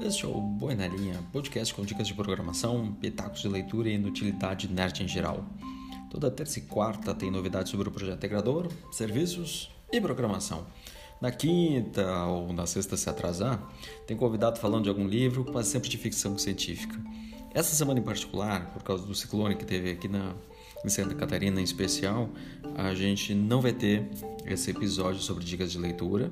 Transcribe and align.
Este 0.00 0.24
é 0.24 0.28
o 0.28 0.40
Boi 0.40 0.76
na 0.76 0.86
Linha, 0.86 1.18
podcast 1.32 1.74
com 1.74 1.84
dicas 1.84 2.06
de 2.06 2.14
programação, 2.14 2.92
pitacos 3.00 3.40
de 3.40 3.48
leitura 3.48 3.88
e 3.88 3.94
inutilidade 3.94 4.68
nerd 4.72 5.02
em 5.02 5.08
geral. 5.08 5.44
Toda 6.08 6.30
terça 6.30 6.60
e 6.60 6.62
quarta 6.62 7.12
tem 7.12 7.32
novidades 7.32 7.72
sobre 7.72 7.88
o 7.88 7.90
projeto 7.90 8.14
integrador, 8.14 8.68
serviços 8.92 9.68
e 9.92 10.00
programação. 10.00 10.64
Na 11.20 11.32
quinta 11.32 12.24
ou 12.26 12.52
na 12.52 12.64
sexta, 12.64 12.96
se 12.96 13.10
atrasar, 13.10 13.60
tem 14.06 14.16
convidado 14.16 14.60
falando 14.60 14.84
de 14.84 14.88
algum 14.88 15.08
livro, 15.08 15.44
mas 15.52 15.66
sempre 15.66 15.88
de 15.88 15.98
ficção 15.98 16.38
científica. 16.38 16.96
Essa 17.52 17.74
semana 17.74 17.98
em 17.98 18.04
particular, 18.04 18.72
por 18.72 18.84
causa 18.84 19.04
do 19.04 19.16
ciclone 19.16 19.56
que 19.56 19.64
teve 19.64 19.90
aqui 19.90 20.06
na, 20.06 20.32
em 20.84 20.88
Santa 20.88 21.16
Catarina 21.16 21.60
em 21.60 21.64
especial, 21.64 22.28
a 22.76 22.94
gente 22.94 23.34
não 23.34 23.60
vai 23.60 23.72
ter 23.72 24.08
esse 24.46 24.70
episódio 24.70 25.20
sobre 25.20 25.44
dicas 25.44 25.72
de 25.72 25.78
leitura 25.78 26.30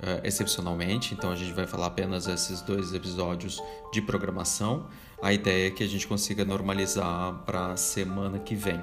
uh, 0.00 0.20
excepcionalmente, 0.24 1.14
então 1.14 1.30
a 1.30 1.36
gente 1.36 1.52
vai 1.52 1.66
falar 1.66 1.86
apenas 1.86 2.26
esses 2.26 2.60
dois 2.62 2.92
episódios 2.92 3.62
de 3.92 4.02
programação. 4.02 4.86
A 5.22 5.32
ideia 5.32 5.68
é 5.68 5.70
que 5.70 5.82
a 5.82 5.88
gente 5.88 6.06
consiga 6.06 6.44
normalizar 6.44 7.42
para 7.44 7.72
a 7.72 7.76
semana 7.76 8.38
que 8.38 8.54
vem. 8.54 8.82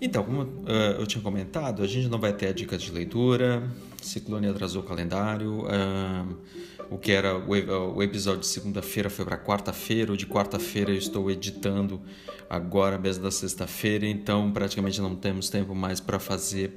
Então, 0.00 0.24
como 0.24 0.42
uh, 0.42 1.00
eu 1.00 1.06
tinha 1.06 1.22
comentado, 1.22 1.82
a 1.82 1.86
gente 1.86 2.08
não 2.08 2.18
vai 2.18 2.32
ter 2.32 2.46
a 2.48 2.52
dica 2.52 2.78
de 2.78 2.90
leitura, 2.90 3.68
Ciclone 4.00 4.46
atrasou 4.46 4.82
o 4.82 4.84
calendário, 4.84 5.64
uh, 5.64 6.36
o 6.90 6.98
que 6.98 7.12
era 7.12 7.36
o, 7.36 8.02
episódio 8.02 8.40
de 8.40 8.46
segunda-feira 8.46 9.10
foi 9.10 9.24
para 9.24 9.36
quarta-feira, 9.36 10.12
o 10.12 10.16
de 10.16 10.26
quarta-feira 10.26 10.90
eu 10.90 10.96
estou 10.96 11.30
editando 11.30 12.00
agora 12.48 12.98
mesmo 12.98 13.24
da 13.24 13.30
sexta-feira, 13.30 14.06
então 14.06 14.50
praticamente 14.52 15.00
não 15.00 15.14
temos 15.16 15.48
tempo 15.48 15.74
mais 15.74 16.00
para 16.00 16.18
fazer 16.18 16.72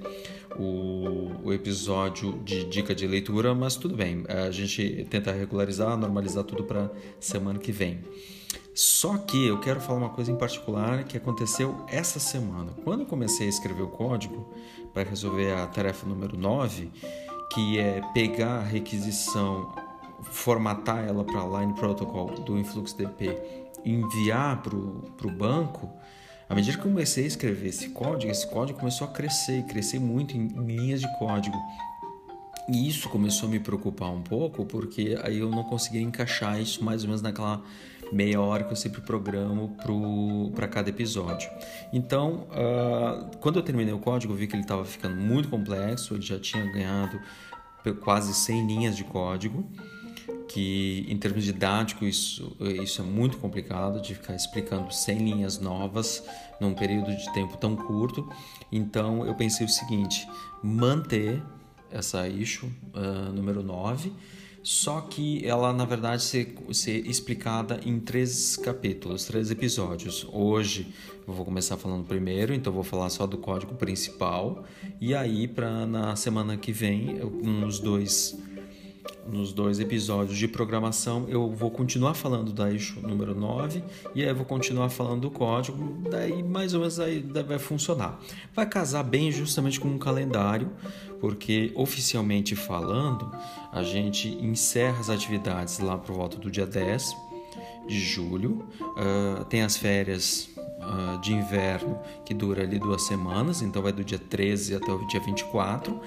o, 0.57 1.31
o, 1.43 1.53
episódio 1.53 2.39
de 2.43 2.63
dica 2.65 2.95
de 2.95 3.05
leitura, 3.05 3.53
mas 3.53 3.75
tudo 3.75 3.95
bem, 3.95 4.23
a 4.27 4.49
gente 4.51 5.05
tenta 5.09 5.31
regularizar, 5.31 5.95
normalizar 5.97 6.43
tudo 6.43 6.63
para 6.63 6.91
semana 7.19 7.59
que 7.59 7.71
vem. 7.71 7.99
Só 8.73 9.17
que 9.17 9.47
eu 9.47 9.59
quero 9.59 9.81
falar 9.81 9.99
uma 9.99 10.09
coisa 10.09 10.31
em 10.31 10.37
particular 10.37 11.03
que 11.03 11.17
aconteceu 11.17 11.85
essa 11.89 12.17
semana. 12.17 12.71
Quando 12.83 13.01
eu 13.01 13.05
comecei 13.05 13.45
a 13.45 13.49
escrever 13.49 13.83
o 13.83 13.89
código 13.89 14.53
para 14.93 15.07
resolver 15.07 15.51
a 15.51 15.67
tarefa 15.67 16.07
número 16.07 16.37
9, 16.37 16.89
que 17.53 17.77
é 17.77 18.01
pegar 18.13 18.59
a 18.59 18.63
requisição 18.63 19.73
formatar 20.23 21.07
ela 21.07 21.23
para 21.23 21.61
line 21.61 21.73
protocol 21.73 22.27
do 22.41 22.57
InfluxDB 22.57 23.37
e 23.83 23.93
enviar 23.93 24.61
para 24.61 24.75
o 24.75 25.31
banco, 25.31 25.89
à 26.49 26.55
medida 26.55 26.77
que 26.77 26.83
eu 26.83 26.91
comecei 26.91 27.25
a 27.25 27.27
escrever 27.27 27.69
esse 27.69 27.89
código, 27.89 28.31
esse 28.31 28.47
código 28.47 28.79
começou 28.79 29.07
a 29.07 29.11
crescer, 29.11 29.63
crescer 29.65 29.99
muito 29.99 30.35
em, 30.35 30.47
em 30.47 30.65
linhas 30.65 31.01
de 31.01 31.17
código. 31.17 31.57
E 32.67 32.87
isso 32.87 33.09
começou 33.09 33.49
a 33.49 33.51
me 33.51 33.59
preocupar 33.59 34.11
um 34.11 34.21
pouco, 34.21 34.65
porque 34.65 35.17
aí 35.23 35.39
eu 35.39 35.49
não 35.49 35.63
conseguia 35.63 36.01
encaixar 36.01 36.61
isso 36.61 36.83
mais 36.83 37.01
ou 37.01 37.07
menos 37.07 37.21
naquela 37.21 37.63
meia 38.11 38.39
hora 38.41 38.63
que 38.63 38.71
eu 38.71 38.75
sempre 38.75 39.01
programo 39.01 39.75
para 40.55 40.67
cada 40.67 40.89
episódio. 40.89 41.49
Então, 41.93 42.47
uh, 42.49 43.37
quando 43.37 43.57
eu 43.57 43.63
terminei 43.63 43.93
o 43.93 43.99
código, 43.99 44.33
vi 44.33 44.47
que 44.47 44.55
ele 44.55 44.63
estava 44.63 44.85
ficando 44.85 45.15
muito 45.15 45.49
complexo, 45.49 46.13
ele 46.13 46.21
já 46.21 46.39
tinha 46.39 46.63
ganhado 46.71 47.19
quase 48.01 48.33
100 48.33 48.67
linhas 48.67 48.95
de 48.95 49.03
código 49.03 49.65
que 50.49 51.05
em 51.07 51.17
termos 51.17 51.43
didáticos 51.43 52.07
isso, 52.07 52.57
isso 52.83 53.01
é 53.01 53.05
muito 53.05 53.37
complicado 53.37 54.01
de 54.01 54.15
ficar 54.15 54.35
explicando 54.35 54.91
100 54.91 55.17
linhas 55.19 55.59
novas 55.59 56.23
num 56.59 56.73
período 56.73 57.15
de 57.15 57.31
tempo 57.33 57.55
tão 57.55 57.75
curto. 57.75 58.27
Então 58.71 59.25
eu 59.25 59.35
pensei 59.35 59.65
o 59.65 59.69
seguinte: 59.69 60.27
manter 60.61 61.41
essa 61.91 62.27
issue 62.27 62.67
uh, 62.93 63.31
número 63.31 63.61
9, 63.61 64.11
só 64.63 65.01
que 65.01 65.45
ela 65.45 65.71
na 65.71 65.85
verdade 65.85 66.23
ser, 66.23 66.55
ser 66.73 67.07
explicada 67.07 67.79
em 67.85 67.99
três 67.99 68.57
capítulos, 68.57 69.25
três 69.25 69.51
episódios. 69.51 70.25
Hoje 70.31 70.93
eu 71.27 71.33
vou 71.33 71.45
começar 71.45 71.77
falando 71.77 72.05
primeiro, 72.05 72.55
então 72.55 72.73
vou 72.73 72.83
falar 72.83 73.09
só 73.09 73.27
do 73.27 73.37
código 73.37 73.75
principal, 73.75 74.65
e 74.99 75.13
aí 75.13 75.47
para 75.47 75.85
na 75.85 76.15
semana 76.15 76.57
que 76.57 76.71
vem, 76.71 77.17
eu, 77.17 77.29
nos 77.29 77.79
dois 77.79 78.35
nos 79.27 79.53
dois 79.53 79.79
episódios 79.79 80.37
de 80.37 80.47
programação, 80.47 81.25
eu 81.29 81.49
vou 81.51 81.69
continuar 81.69 82.13
falando 82.13 82.51
da 82.51 82.71
issue 82.71 83.01
número 83.01 83.35
9 83.35 83.83
e 84.15 84.23
aí 84.23 84.29
eu 84.29 84.35
vou 84.35 84.45
continuar 84.45 84.89
falando 84.89 85.21
do 85.21 85.31
código, 85.31 86.01
daí 86.09 86.41
mais 86.41 86.73
ou 86.73 86.79
menos 86.79 86.99
aí 86.99 87.19
vai 87.19 87.59
funcionar. 87.59 88.19
Vai 88.55 88.65
casar 88.65 89.03
bem 89.03 89.31
justamente 89.31 89.79
com 89.79 89.87
um 89.87 89.97
calendário, 89.97 90.71
porque 91.19 91.71
oficialmente 91.75 92.55
falando, 92.55 93.31
a 93.71 93.83
gente 93.83 94.27
encerra 94.27 94.99
as 94.99 95.09
atividades 95.09 95.79
lá 95.79 95.97
por 95.97 96.15
volta 96.15 96.37
do 96.37 96.49
dia 96.49 96.65
10 96.65 97.15
de 97.87 97.99
julho, 97.99 98.65
uh, 98.81 99.43
tem 99.45 99.61
as 99.61 99.77
férias 99.77 100.49
uh, 100.57 101.19
de 101.21 101.33
inverno 101.33 101.99
que 102.25 102.33
dura 102.33 102.63
ali 102.63 102.79
duas 102.79 103.03
semanas, 103.03 103.61
então 103.61 103.81
vai 103.81 103.91
do 103.91 104.03
dia 104.03 104.19
13 104.19 104.75
até 104.75 104.91
o 104.91 105.05
dia 105.07 105.19
24 105.19 105.99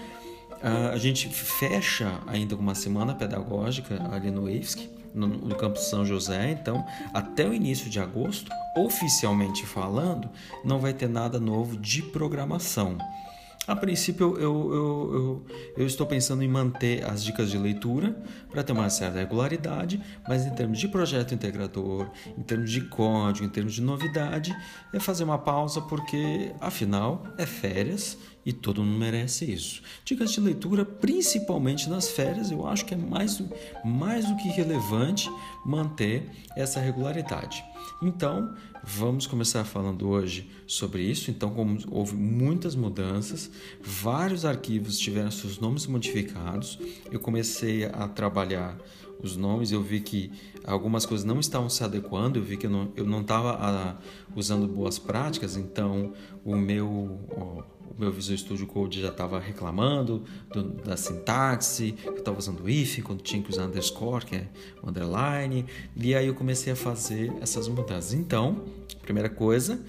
a 0.62 0.96
gente 0.96 1.28
fecha 1.28 2.20
ainda 2.26 2.54
uma 2.54 2.74
semana 2.74 3.14
pedagógica 3.14 4.00
ali 4.12 4.30
no 4.30 4.48
IFSC, 4.48 4.88
no, 5.14 5.26
no 5.26 5.54
campus 5.56 5.88
São 5.88 6.04
José, 6.04 6.50
então 6.50 6.84
até 7.12 7.46
o 7.46 7.52
início 7.52 7.90
de 7.90 8.00
agosto, 8.00 8.50
oficialmente 8.76 9.66
falando, 9.66 10.30
não 10.64 10.78
vai 10.78 10.92
ter 10.92 11.08
nada 11.08 11.38
novo 11.38 11.76
de 11.76 12.02
programação. 12.02 12.96
A 13.64 13.76
princípio, 13.76 14.36
eu, 14.38 14.40
eu, 14.40 15.14
eu, 15.14 15.46
eu, 15.76 15.86
estou 15.86 16.04
pensando 16.04 16.42
em 16.42 16.48
manter 16.48 17.08
as 17.08 17.22
dicas 17.22 17.48
de 17.48 17.56
leitura 17.56 18.16
para 18.50 18.64
ter 18.64 18.72
uma 18.72 18.90
certa 18.90 19.20
regularidade, 19.20 20.02
mas 20.26 20.44
em 20.44 20.50
termos 20.50 20.80
de 20.80 20.88
projeto 20.88 21.32
integrador, 21.32 22.10
em 22.36 22.42
termos 22.42 22.72
de 22.72 22.80
código, 22.80 23.46
em 23.46 23.48
termos 23.48 23.74
de 23.74 23.80
novidade, 23.80 24.52
é 24.92 24.98
fazer 24.98 25.22
uma 25.22 25.38
pausa 25.38 25.80
porque, 25.80 26.52
afinal, 26.60 27.22
é 27.38 27.46
férias 27.46 28.18
e 28.44 28.52
todo 28.52 28.82
mundo 28.82 28.98
merece 28.98 29.44
isso. 29.50 29.82
Dicas 30.04 30.32
de 30.32 30.40
leitura, 30.40 30.84
principalmente 30.84 31.88
nas 31.88 32.08
férias, 32.08 32.50
eu 32.50 32.66
acho 32.66 32.84
que 32.84 32.94
é 32.94 32.96
mais, 32.96 33.42
mais 33.84 34.26
do 34.28 34.36
que 34.36 34.48
relevante 34.48 35.30
manter 35.64 36.28
essa 36.56 36.80
regularidade. 36.80 37.64
Então, 38.02 38.54
vamos 38.82 39.26
começar 39.26 39.64
falando 39.64 40.08
hoje 40.08 40.50
sobre 40.66 41.02
isso. 41.02 41.30
Então, 41.30 41.50
como 41.50 41.78
houve 41.90 42.16
muitas 42.16 42.74
mudanças, 42.74 43.50
vários 43.80 44.44
arquivos 44.44 44.98
tiveram 44.98 45.30
seus 45.30 45.58
nomes 45.58 45.86
modificados, 45.86 46.78
eu 47.10 47.20
comecei 47.20 47.84
a 47.84 48.08
trabalhar 48.08 48.76
os 49.22 49.36
nomes, 49.36 49.70
eu 49.70 49.80
vi 49.80 50.00
que 50.00 50.32
algumas 50.64 51.06
coisas 51.06 51.24
não 51.24 51.38
estavam 51.38 51.68
se 51.68 51.84
adequando, 51.84 52.40
eu 52.40 52.42
vi 52.42 52.56
que 52.56 52.66
eu 52.66 53.06
não 53.06 53.20
estava 53.20 53.52
ah, 53.52 53.96
usando 54.34 54.66
boas 54.66 54.98
práticas, 54.98 55.56
então 55.56 56.12
o 56.44 56.56
meu 56.56 57.20
o 57.90 58.00
meu 58.00 58.12
Visual 58.12 58.38
Studio 58.38 58.66
Code 58.66 59.00
já 59.00 59.08
estava 59.08 59.38
reclamando 59.38 60.24
do, 60.52 60.62
da 60.62 60.96
sintaxe, 60.96 61.94
eu 62.04 62.14
estava 62.14 62.38
usando 62.38 62.68
if 62.68 63.02
quando 63.02 63.22
tinha 63.22 63.42
que 63.42 63.50
usar 63.50 63.64
underscore, 63.64 64.24
que 64.24 64.36
é 64.36 64.48
underline, 64.82 65.66
e 65.96 66.14
aí 66.14 66.26
eu 66.26 66.34
comecei 66.34 66.72
a 66.72 66.76
fazer 66.76 67.32
essas 67.40 67.68
mudanças. 67.68 68.14
Então, 68.14 68.62
primeira 69.02 69.28
coisa, 69.28 69.80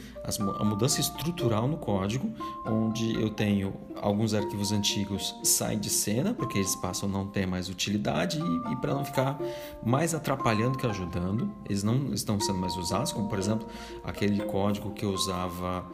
a 0.60 0.64
mudança 0.64 1.00
estrutural 1.00 1.68
no 1.68 1.78
código, 1.78 2.34
onde 2.66 3.14
eu 3.16 3.30
tenho 3.30 3.74
alguns 3.96 4.34
arquivos 4.34 4.72
antigos 4.72 5.36
saem 5.44 5.80
de 5.80 5.90
cena, 5.90 6.34
porque 6.34 6.58
eles 6.58 6.76
passam 6.76 7.08
a 7.08 7.12
não 7.12 7.28
ter 7.28 7.46
mais 7.46 7.70
utilidade 7.70 8.40
e, 8.40 8.74
e 8.74 8.76
para 8.78 8.94
não 8.94 9.06
ficar 9.06 9.40
mais 9.86 10.14
atrapalhando 10.14 10.78
que 10.78 10.86
ajudando, 10.86 11.50
eles 11.70 11.84
não 11.84 12.14
estão 12.14 12.40
sendo 12.40 12.58
mais 12.58 12.76
usados, 12.76 13.12
como 13.12 13.30
por 13.30 13.40
exemplo 13.40 13.68
aquele 14.04 14.44
código 14.44 14.92
que 14.92 15.06
eu 15.06 15.12
usava 15.12 15.86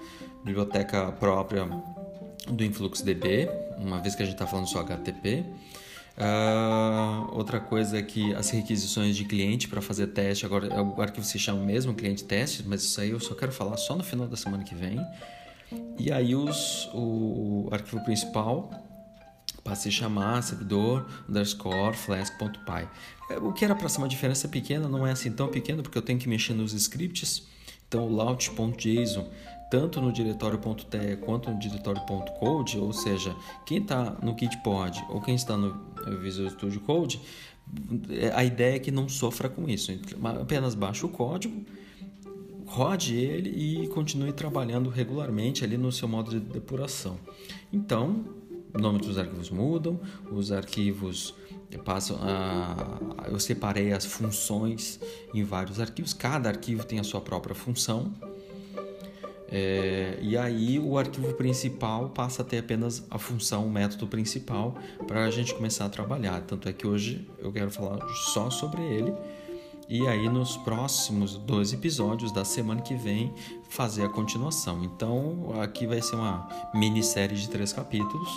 biblioteca 0.44 1.12
própria 1.14 1.68
do 2.48 2.64
InfluxDB, 2.64 3.50
uma 3.78 4.00
vez 4.00 4.16
que 4.16 4.24
a 4.24 4.26
gente 4.26 4.36
está 4.36 4.48
falando 4.48 4.68
só 4.68 4.80
HTTP. 4.80 5.46
Uh, 6.18 6.22
ah, 6.22 7.28
outra 7.32 7.60
coisa 7.62 7.98
é 7.98 8.02
que 8.02 8.34
as 8.34 8.50
requisições 8.50 9.16
de 9.16 9.24
cliente 9.24 9.70
para 9.70 9.82
fazer 9.82 10.08
teste, 10.08 10.46
agora 10.46 10.68
é 10.68 10.82
o 10.82 11.02
arquivo 11.02 11.26
se 11.26 11.40
chama 11.40 11.64
mesmo 11.64 11.94
cliente 11.94 12.26
teste, 12.26 12.64
mas 12.68 12.84
isso 12.84 13.00
aí 13.00 13.12
eu 13.12 13.20
só 13.20 13.34
quero 13.34 13.54
falar 13.54 13.78
só 13.78 13.96
no 13.96 14.04
final 14.04 14.28
da 14.28 14.36
semana 14.36 14.64
que 14.64 14.76
vem. 14.76 15.00
E 15.98 16.12
aí 16.12 16.36
os, 16.36 16.90
o, 16.94 17.70
arquivo 17.72 18.04
principal 18.04 18.70
passa 19.64 19.82
a 19.82 19.84
se 19.84 19.92
chamar 19.92 20.42
servidor 20.42 21.08
underscore 21.30 21.96
flask.py. 21.96 22.88
É, 23.30 23.38
o 23.38 23.54
que 23.54 23.64
era 23.64 23.76
para 23.76 23.88
ser 23.88 24.00
uma 24.00 24.08
diferença 24.08 24.48
pequena 24.48 24.90
não 24.90 25.06
é 25.06 25.12
assim 25.12 25.32
tão 25.32 25.48
pequeno 25.48 25.84
porque 25.84 25.98
eu 25.98 26.02
tenho 26.02 26.20
que 26.20 26.28
mexer 26.28 26.54
nos 26.54 26.74
scripts. 26.74 27.48
Então 27.88 28.06
o 28.06 28.14
launch.json 28.14 29.28
tanto 29.70 30.02
no 30.02 30.12
diretório.te 30.12 31.18
quanto 31.18 31.52
no 31.52 31.60
diretório.code, 31.60 32.78
ou 32.80 32.92
seja, 32.92 33.36
quem 33.66 33.80
está 33.80 34.18
no 34.22 34.36
Kitpod 34.36 35.06
ou 35.10 35.22
quem 35.22 35.36
está 35.36 35.56
no 35.56 35.78
Visual 36.22 36.50
Studio 36.50 36.82
Code, 36.82 37.22
a 38.34 38.44
ideia 38.44 38.76
é 38.76 38.80
que 38.80 38.92
não 38.92 39.08
sofra 39.08 39.48
com 39.48 39.70
isso. 39.70 39.92
Apenas 40.42 40.74
baixa 40.74 41.06
o 41.06 41.10
código, 41.10 41.64
rode 42.66 43.16
ele 43.16 43.50
e 43.50 43.88
continue 43.88 44.32
trabalhando 44.32 44.90
regularmente 44.90 45.64
ali 45.64 45.78
no 45.78 45.92
seu 45.92 46.08
modo 46.08 46.32
de 46.32 46.40
depuração. 46.40 47.18
Então, 47.72 48.26
o 48.74 48.80
nome 48.80 49.00
dos 49.00 49.18
arquivos 49.18 49.50
mudam, 49.50 50.00
os 50.32 50.52
arquivos 50.52 51.36
passam 51.84 52.18
a, 52.22 53.28
eu 53.28 53.40
separei 53.40 53.92
as 53.94 54.06
funções 54.06 55.00
em 55.34 55.44
vários 55.44 55.80
arquivos, 55.80 56.14
cada 56.14 56.50
arquivo 56.50 56.84
tem 56.84 57.00
a 57.00 57.04
sua 57.04 57.22
própria 57.22 57.56
função. 57.56 58.14
É, 59.52 60.20
e 60.22 60.38
aí 60.38 60.78
o 60.78 60.98
arquivo 60.98 61.34
principal 61.34 62.10
passa 62.10 62.44
a 62.44 62.46
ter 62.46 62.60
apenas 62.60 63.04
a 63.10 63.18
função, 63.18 63.66
o 63.66 63.70
método 63.70 64.08
principal 64.08 64.76
para 65.08 65.26
a 65.26 65.32
gente 65.32 65.54
começar 65.56 65.86
a 65.86 65.90
trabalhar. 65.90 66.42
Tanto 66.42 66.70
é 66.70 66.74
que 66.74 66.86
hoje 66.86 67.28
eu 67.40 67.52
quero 67.52 67.72
falar 67.72 68.06
só 68.32 68.50
sobre 68.50 68.82
ele 68.84 69.14
e 69.90 70.08
aí 70.08 70.30
nos 70.30 70.56
próximos 70.58 71.36
dois 71.36 71.74
episódios 71.74 72.32
da 72.32 72.46
semana 72.46 72.82
que 72.82 72.94
vem 72.94 73.34
fazer 73.70 74.06
a 74.06 74.10
continuação. 74.10 74.84
Então 74.84 75.60
aqui 75.60 75.88
vai 75.88 76.02
ser 76.02 76.16
uma 76.16 76.48
minissérie 76.76 77.36
de 77.36 77.50
três 77.50 77.74
capítulos 77.74 78.30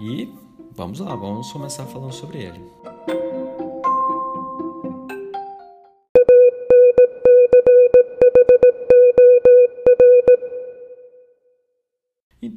e 0.00 0.28
vamos 0.72 0.98
lá, 0.98 1.14
vamos 1.14 1.52
começar 1.52 1.86
falando 1.86 2.12
sobre 2.12 2.38
ele. 2.38 2.97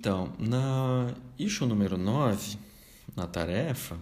Então, 0.02 0.34
na 0.40 1.14
issue 1.38 1.68
número 1.68 1.96
9, 1.96 2.58
na 3.16 3.28
tarefa, 3.28 4.00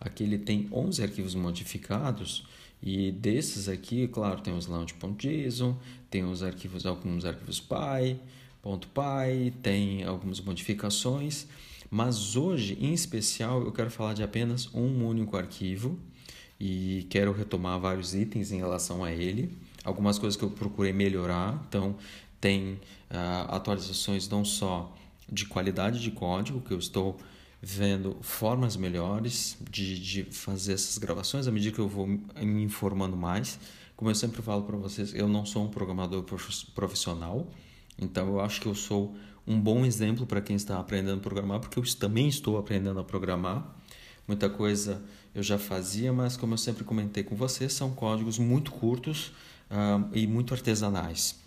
aqui 0.00 0.22
ele 0.22 0.38
tem 0.38 0.68
11 0.70 1.02
arquivos 1.02 1.34
modificados 1.34 2.46
e 2.80 3.10
desses 3.10 3.68
aqui, 3.68 4.06
claro, 4.06 4.42
tem 4.42 4.56
os 4.56 4.68
launch.json, 4.68 5.76
tem 6.08 6.22
os 6.22 6.44
arquivos, 6.44 6.86
alguns 6.86 7.24
arquivos 7.24 7.58
py, 7.58 8.16
.py, 8.62 9.50
tem 9.60 10.04
algumas 10.04 10.40
modificações, 10.40 11.48
mas 11.90 12.36
hoje, 12.36 12.78
em 12.80 12.94
especial, 12.94 13.60
eu 13.60 13.72
quero 13.72 13.90
falar 13.90 14.14
de 14.14 14.22
apenas 14.22 14.72
um 14.72 15.04
único 15.04 15.36
arquivo 15.36 15.98
e 16.60 17.08
quero 17.10 17.32
retomar 17.32 17.80
vários 17.80 18.14
itens 18.14 18.52
em 18.52 18.58
relação 18.58 19.02
a 19.02 19.10
ele, 19.10 19.58
algumas 19.82 20.16
coisas 20.16 20.36
que 20.36 20.44
eu 20.44 20.50
procurei 20.50 20.92
melhorar, 20.92 21.60
então 21.68 21.96
tem 22.40 22.74
uh, 23.10 23.50
atualizações 23.52 24.28
não 24.28 24.44
só 24.44 24.96
de 25.30 25.46
qualidade 25.46 26.00
de 26.00 26.10
código, 26.10 26.60
que 26.60 26.72
eu 26.72 26.78
estou 26.78 27.18
vendo 27.62 28.16
formas 28.22 28.76
melhores 28.76 29.56
de, 29.70 29.98
de 29.98 30.24
fazer 30.24 30.72
essas 30.72 30.96
gravações 30.98 31.46
à 31.46 31.52
medida 31.52 31.74
que 31.74 31.80
eu 31.80 31.88
vou 31.88 32.06
me 32.06 32.62
informando 32.62 33.16
mais. 33.16 33.58
Como 33.96 34.10
eu 34.10 34.14
sempre 34.14 34.40
falo 34.40 34.62
para 34.62 34.76
vocês, 34.76 35.14
eu 35.14 35.28
não 35.28 35.44
sou 35.44 35.64
um 35.64 35.68
programador 35.68 36.24
profissional, 36.74 37.46
então 37.98 38.28
eu 38.28 38.40
acho 38.40 38.60
que 38.60 38.66
eu 38.66 38.74
sou 38.74 39.14
um 39.46 39.60
bom 39.60 39.84
exemplo 39.84 40.26
para 40.26 40.40
quem 40.40 40.56
está 40.56 40.78
aprendendo 40.78 41.18
a 41.18 41.20
programar, 41.20 41.60
porque 41.60 41.78
eu 41.78 41.84
também 41.96 42.28
estou 42.28 42.56
aprendendo 42.56 42.98
a 42.98 43.04
programar. 43.04 43.76
Muita 44.26 44.48
coisa 44.48 45.02
eu 45.34 45.42
já 45.42 45.58
fazia, 45.58 46.12
mas 46.12 46.36
como 46.36 46.54
eu 46.54 46.58
sempre 46.58 46.82
comentei 46.82 47.22
com 47.22 47.36
vocês, 47.36 47.72
são 47.74 47.90
códigos 47.90 48.38
muito 48.38 48.70
curtos 48.70 49.32
uh, 49.70 50.08
e 50.14 50.26
muito 50.26 50.54
artesanais. 50.54 51.38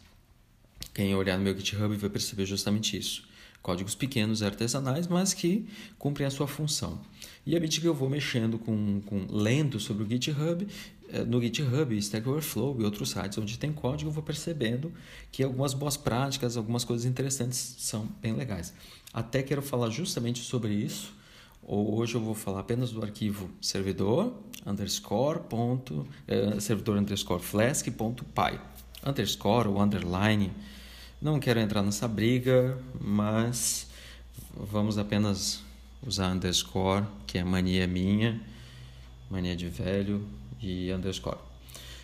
Quem 0.93 1.15
olhar 1.15 1.37
no 1.37 1.43
meu 1.43 1.57
GitHub 1.57 1.95
vai 1.95 2.09
perceber 2.09 2.45
justamente 2.45 2.97
isso 2.97 3.32
códigos 3.63 3.95
pequenos 3.95 4.43
artesanais, 4.43 5.07
mas 5.07 5.33
que 5.33 5.65
cumprem 5.97 6.27
a 6.27 6.29
sua 6.29 6.47
função. 6.47 6.99
E 7.45 7.55
à 7.55 7.59
medida 7.59 7.81
que 7.81 7.87
eu 7.87 7.93
vou 7.93 8.09
mexendo 8.09 8.59
com, 8.59 9.01
com 9.05 9.25
lendo 9.29 9.79
sobre 9.79 10.03
o 10.03 10.07
GitHub, 10.07 10.67
eh, 11.09 11.23
no 11.23 11.41
GitHub, 11.41 11.97
Stack 11.97 12.27
Overflow 12.27 12.81
e 12.81 12.83
outros 12.83 13.11
sites 13.11 13.37
onde 13.37 13.57
tem 13.57 13.71
código, 13.71 14.09
eu 14.09 14.13
vou 14.13 14.21
percebendo 14.21 14.91
que 15.31 15.41
algumas 15.41 15.73
boas 15.73 15.95
práticas, 15.95 16.57
algumas 16.57 16.83
coisas 16.83 17.05
interessantes 17.05 17.75
são 17.79 18.07
bem 18.21 18.33
legais. 18.33 18.73
Até 19.13 19.41
quero 19.41 19.61
falar 19.61 19.89
justamente 19.89 20.41
sobre 20.41 20.73
isso. 20.73 21.13
Hoje 21.65 22.15
eu 22.15 22.21
vou 22.21 22.33
falar 22.35 22.59
apenas 22.59 22.91
do 22.91 23.01
arquivo 23.01 23.49
servidor 23.61 24.33
underscore 24.65 25.39
ponto, 25.49 26.05
eh, 26.27 26.59
servidor 26.59 26.97
underscore 26.97 27.41
flask 27.41 27.89
ponto. 27.91 28.25
Underscore 29.05 29.67
ou 29.69 29.81
underline 29.81 30.51
não 31.23 31.39
quero 31.39 31.57
entrar 31.61 31.81
nessa 31.81 32.05
briga, 32.05 32.77
mas 32.99 33.87
vamos 34.53 34.97
apenas 34.97 35.63
usar 36.05 36.29
underscore, 36.33 37.05
que 37.25 37.37
é 37.37 37.43
mania 37.45 37.87
minha, 37.87 38.41
mania 39.31 39.55
de 39.55 39.69
velho 39.69 40.27
e 40.61 40.91
underscore. 40.91 41.37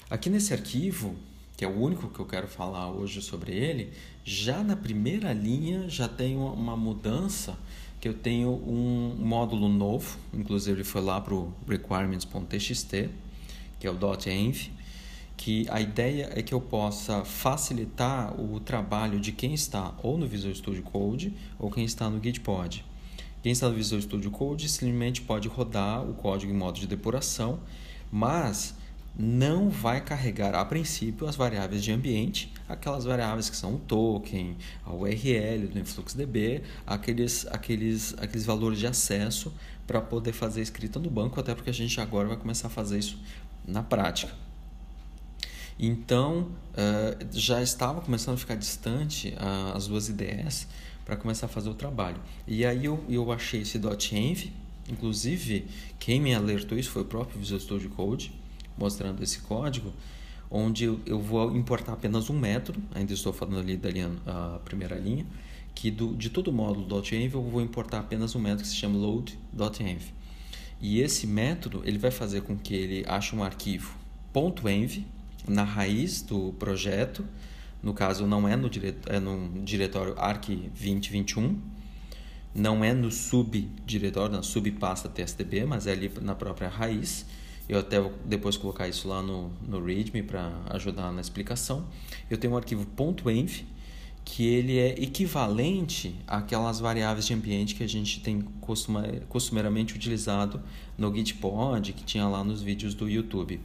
Aqui 0.09 0.29
nesse 0.29 0.53
arquivo, 0.53 1.17
que 1.57 1.65
é 1.65 1.67
o 1.67 1.77
único 1.77 2.07
que 2.07 2.17
eu 2.17 2.25
quero 2.25 2.47
falar 2.47 2.89
hoje 2.91 3.21
sobre 3.21 3.51
ele, 3.51 3.91
já 4.23 4.63
na 4.63 4.77
primeira 4.77 5.33
linha 5.33 5.89
já 5.89 6.07
tem 6.07 6.37
uma 6.37 6.77
mudança 6.77 7.57
que 7.99 8.07
eu 8.07 8.13
tenho 8.13 8.51
um 8.51 9.17
módulo 9.19 9.67
novo, 9.67 10.17
inclusive 10.33 10.77
ele 10.77 10.85
foi 10.85 11.01
lá 11.01 11.19
para 11.19 11.33
o 11.33 11.53
requirements.txt, 11.67 13.09
que 13.81 13.85
é 13.85 13.91
o 13.91 13.97
.env, 14.27 14.71
que 15.39 15.65
a 15.69 15.79
ideia 15.79 16.29
é 16.35 16.41
que 16.41 16.53
eu 16.53 16.59
possa 16.59 17.23
facilitar 17.23 18.37
o 18.37 18.59
trabalho 18.59 19.21
de 19.21 19.31
quem 19.31 19.53
está 19.53 19.95
ou 20.03 20.17
no 20.17 20.27
Visual 20.27 20.53
Studio 20.53 20.83
Code 20.83 21.33
ou 21.57 21.71
quem 21.71 21.85
está 21.85 22.09
no 22.09 22.21
Gitpod. 22.21 22.83
Quem 23.41 23.53
está 23.53 23.69
no 23.69 23.73
Visual 23.73 24.01
Studio 24.01 24.29
Code 24.31 24.67
simplesmente 24.67 25.21
pode 25.21 25.47
rodar 25.47 26.03
o 26.03 26.13
código 26.13 26.51
em 26.51 26.55
modo 26.55 26.77
de 26.77 26.85
depuração, 26.85 27.61
mas 28.11 28.75
não 29.17 29.69
vai 29.69 30.01
carregar 30.03 30.53
a 30.53 30.65
princípio 30.65 31.25
as 31.25 31.37
variáveis 31.37 31.85
de 31.85 31.93
ambiente, 31.93 32.51
aquelas 32.67 33.05
variáveis 33.05 33.49
que 33.49 33.55
são 33.55 33.75
o 33.75 33.79
token, 33.79 34.57
a 34.85 34.91
URL 34.91 35.67
do 35.69 35.79
InfluxDB, 35.79 36.63
aqueles, 36.85 37.47
aqueles, 37.47 38.13
aqueles 38.17 38.45
valores 38.45 38.77
de 38.77 38.87
acesso 38.87 39.53
para 39.87 40.01
poder 40.01 40.33
fazer 40.33 40.61
escrita 40.61 40.99
no 40.99 41.09
banco, 41.09 41.39
até 41.39 41.55
porque 41.55 41.69
a 41.69 41.73
gente 41.73 42.01
agora 42.01 42.27
vai 42.27 42.37
começar 42.37 42.67
a 42.67 42.69
fazer 42.69 42.99
isso 42.99 43.17
na 43.65 43.81
prática. 43.81 44.48
Então, 45.79 46.49
uh, 46.73 47.25
já 47.31 47.61
estava 47.61 48.01
começando 48.01 48.35
a 48.35 48.37
ficar 48.37 48.55
distante 48.55 49.29
uh, 49.29 49.77
as 49.77 49.87
duas 49.87 50.09
ideias 50.09 50.67
para 51.05 51.15
começar 51.15 51.45
a 51.45 51.49
fazer 51.49 51.69
o 51.69 51.73
trabalho. 51.73 52.19
E 52.45 52.65
aí 52.65 52.83
eu, 52.83 53.01
eu 53.07 53.31
achei 53.31 53.61
esse 53.61 53.77
.env, 53.77 54.51
inclusive 54.89 55.65
quem 55.97 56.19
me 56.19 56.35
alertou 56.35 56.77
isso 56.77 56.89
foi 56.89 57.03
o 57.03 57.05
próprio 57.05 57.39
Visual 57.39 57.61
Studio 57.61 57.89
Code, 57.91 58.33
mostrando 58.77 59.23
esse 59.23 59.39
código, 59.39 59.93
onde 60.51 60.83
eu, 60.83 60.99
eu 61.05 61.19
vou 61.19 61.55
importar 61.55 61.93
apenas 61.93 62.29
um 62.29 62.37
método, 62.37 62.81
ainda 62.93 63.13
estou 63.13 63.31
falando 63.31 63.59
ali 63.59 63.77
da 63.77 63.89
linha, 63.89 64.11
a 64.27 64.59
primeira 64.65 64.95
linha, 64.97 65.25
que 65.73 65.89
do, 65.89 66.13
de 66.13 66.29
todo 66.29 66.51
módulo 66.51 67.01
.env 67.13 67.33
eu 67.33 67.41
vou 67.41 67.61
importar 67.61 67.99
apenas 67.99 68.35
um 68.35 68.39
método 68.39 68.63
que 68.63 68.67
se 68.67 68.75
chama 68.75 68.97
load.env. 68.97 70.01
E 70.81 70.99
esse 70.99 71.25
método 71.25 71.81
ele 71.85 71.97
vai 71.97 72.11
fazer 72.11 72.41
com 72.41 72.57
que 72.57 72.73
ele 72.73 73.05
ache 73.07 73.33
um 73.33 73.43
arquivo 73.43 73.97
.env, 74.33 75.05
na 75.47 75.63
raiz 75.63 76.21
do 76.21 76.53
projeto, 76.53 77.25
no 77.81 77.93
caso 77.93 78.27
não 78.27 78.47
é 78.47 78.55
no, 78.55 78.69
diretor, 78.69 79.13
é 79.13 79.19
no 79.19 79.63
diretório 79.63 80.13
ARC 80.17 80.49
2021, 80.49 81.59
não 82.53 82.83
é 82.83 82.93
no 82.93 83.11
subdiretório, 83.11 84.35
na 84.35 84.43
subpasta 84.43 85.07
TSDB, 85.07 85.65
mas 85.65 85.87
é 85.87 85.91
ali 85.91 86.11
na 86.21 86.35
própria 86.35 86.67
raiz. 86.67 87.25
Eu 87.67 87.79
até 87.79 87.99
vou 87.99 88.11
depois 88.25 88.57
colocar 88.57 88.87
isso 88.87 89.07
lá 89.07 89.21
no, 89.21 89.51
no 89.67 89.83
README 89.83 90.23
para 90.23 90.51
ajudar 90.71 91.11
na 91.11 91.21
explicação. 91.21 91.85
Eu 92.29 92.37
tenho 92.37 92.53
um 92.53 92.57
arquivo 92.57 92.87
.env 93.27 93.63
que 94.25 94.45
ele 94.45 94.77
é 94.77 94.89
equivalente 95.01 96.13
àquelas 96.27 96.79
variáveis 96.79 97.25
de 97.25 97.33
ambiente 97.33 97.73
que 97.73 97.83
a 97.83 97.87
gente 97.87 98.19
tem 98.21 98.41
costumeiramente 99.27 99.95
utilizado 99.95 100.61
no 100.97 101.13
Gitpod, 101.13 101.93
que 101.93 102.03
tinha 102.03 102.27
lá 102.27 102.43
nos 102.43 102.61
vídeos 102.61 102.93
do 102.93 103.09
YouTube. 103.09 103.59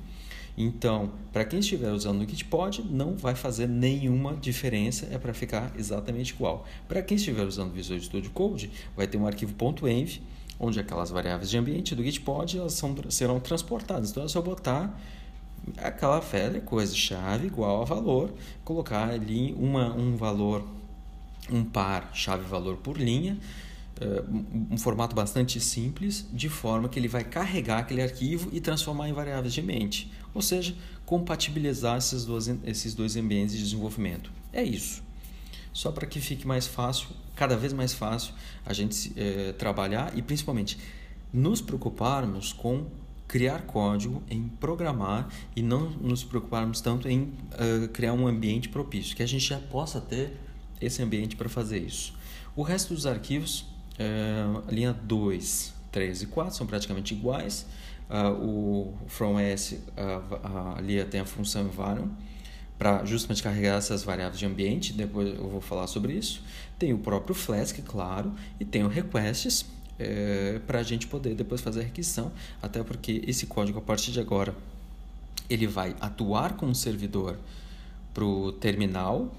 Então, 0.56 1.11
para 1.32 1.44
quem 1.44 1.58
estiver 1.58 1.90
usando 1.90 2.23
o 2.23 2.28
Gitpod, 2.28 2.82
não 2.88 3.16
vai 3.16 3.34
fazer 3.34 3.68
nenhuma 3.68 4.37
diferença, 4.37 5.08
é 5.11 5.18
para 5.18 5.34
ficar 5.34 5.73
exatamente 5.76 6.32
igual. 6.32 6.64
Para 6.87 7.02
quem 7.02 7.16
estiver 7.16 7.44
usando 7.44 7.70
o 7.70 7.73
Visual 7.73 7.99
Studio 8.00 8.30
Code, 8.30 8.70
vai 8.96 9.06
ter 9.06 9.18
um 9.18 9.26
arquivo 9.26 9.54
.env, 9.88 10.20
onde 10.58 10.78
aquelas 10.78 11.11
variáveis 11.11 11.50
de 11.50 11.58
ambiente 11.58 11.94
do 11.94 12.04
Gitpod 12.04 12.56
elas 12.56 12.75
são, 12.75 12.94
serão 13.11 13.40
transportadas. 13.40 14.11
Então, 14.11 14.25
é 14.25 14.28
só 14.28 14.40
botar 14.40 14.96
aquela 15.78 16.20
velha 16.20 16.61
coisa, 16.61 16.94
chave 16.94 17.46
igual 17.46 17.82
a 17.82 17.84
valor, 17.84 18.32
colocar 18.64 19.08
ali 19.11 19.52
uma, 19.58 19.92
um 19.94 20.16
valor, 20.16 20.64
um 21.50 21.64
par 21.64 22.11
chave-valor 22.14 22.76
por 22.76 22.96
linha, 22.96 23.37
um 24.71 24.77
formato 24.77 25.15
bastante 25.15 25.61
simples, 25.61 26.27
de 26.33 26.49
forma 26.49 26.89
que 26.89 26.99
ele 26.99 27.09
vai 27.09 27.25
carregar 27.25 27.79
aquele 27.79 28.03
arquivo 28.03 28.51
e 28.53 28.61
transformar 28.61 29.09
em 29.09 29.13
variáveis 29.13 29.55
de 29.55 29.63
mente, 29.63 30.11
ou 30.33 30.43
seja, 30.43 30.75
compatibilizar 31.07 31.99
esses 31.99 32.25
dois, 32.25 32.49
esses 32.65 32.95
dois 32.95 33.17
ambientes 33.17 33.55
de 33.55 33.63
desenvolvimento. 33.63 34.33
É 34.53 34.63
isso. 34.63 35.03
Só 35.73 35.91
para 35.91 36.07
que 36.07 36.21
fique 36.21 36.47
mais 36.47 36.67
fácil, 36.67 37.09
cada 37.35 37.57
vez 37.57 37.73
mais 37.73 37.93
fácil 37.93 38.35
a 38.65 38.73
gente 38.73 39.13
é, 39.17 39.53
trabalhar 39.53 40.17
e 40.17 40.23
principalmente 40.23 40.79
nos 41.33 41.61
preocuparmos 41.61 42.53
com 42.53 42.87
criar 43.27 43.63
código, 43.63 44.23
em 44.31 44.49
programar 44.49 45.29
e 45.57 45.63
não 45.63 45.91
nos 45.91 46.23
preocuparmos 46.23 46.81
tanto 46.81 47.09
em 47.09 47.23
uh, 47.23 47.89
criar 47.93 48.13
um 48.13 48.29
ambiente 48.29 48.69
propício, 48.69 49.17
que 49.17 49.23
a 49.23 49.27
gente 49.27 49.45
já 49.45 49.59
possa 49.59 50.01
ter 50.01 50.39
esse 50.81 51.03
ambiente 51.03 51.35
para 51.35 51.49
fazer 51.49 51.79
isso. 51.79 52.15
O 52.55 52.63
resto 52.63 52.95
dos 52.95 53.07
arquivos, 53.07 53.67
uh, 53.99 54.73
linha 54.73 54.93
2, 54.93 55.75
3 55.93 56.23
e 56.23 56.27
4 56.27 56.55
são 56.55 56.67
praticamente 56.67 57.15
iguais. 57.15 57.67
Uh, 58.11 58.45
o 58.45 58.95
from 59.09 59.39
s 59.39 59.81
ali 60.77 61.03
tem 61.07 61.21
a 61.21 61.25
função 61.25 61.63
environment 61.63 62.11
para 62.79 63.05
justamente 63.05 63.43
carregar 63.43 63.77
essas 63.77 64.03
variáveis 64.03 64.39
de 64.39 64.47
ambiente, 64.47 64.93
depois 64.93 65.29
eu 65.35 65.49
vou 65.49 65.61
falar 65.61 65.87
sobre 65.87 66.13
isso. 66.13 66.43
Tem 66.79 66.93
o 66.93 66.99
próprio 66.99 67.35
Flask, 67.35 67.79
claro, 67.85 68.33
e 68.59 68.65
tem 68.65 68.83
o 68.83 68.89
requests, 68.89 69.65
é, 69.99 70.61
para 70.67 70.81
a 70.81 70.83
gente 70.83 71.07
poder 71.07 71.35
depois 71.35 71.61
fazer 71.61 71.81
a 71.81 71.83
requisição, 71.85 72.33
até 72.61 72.83
porque 72.83 73.23
esse 73.27 73.47
código 73.47 73.79
a 73.79 73.83
partir 73.83 74.11
de 74.11 74.21
agora 74.21 74.55
ele 75.49 75.67
vai 75.67 75.95
atuar 76.01 76.57
como 76.57 76.75
servidor 76.75 77.39
para 78.13 78.25
o 78.25 78.53
terminal, 78.53 79.33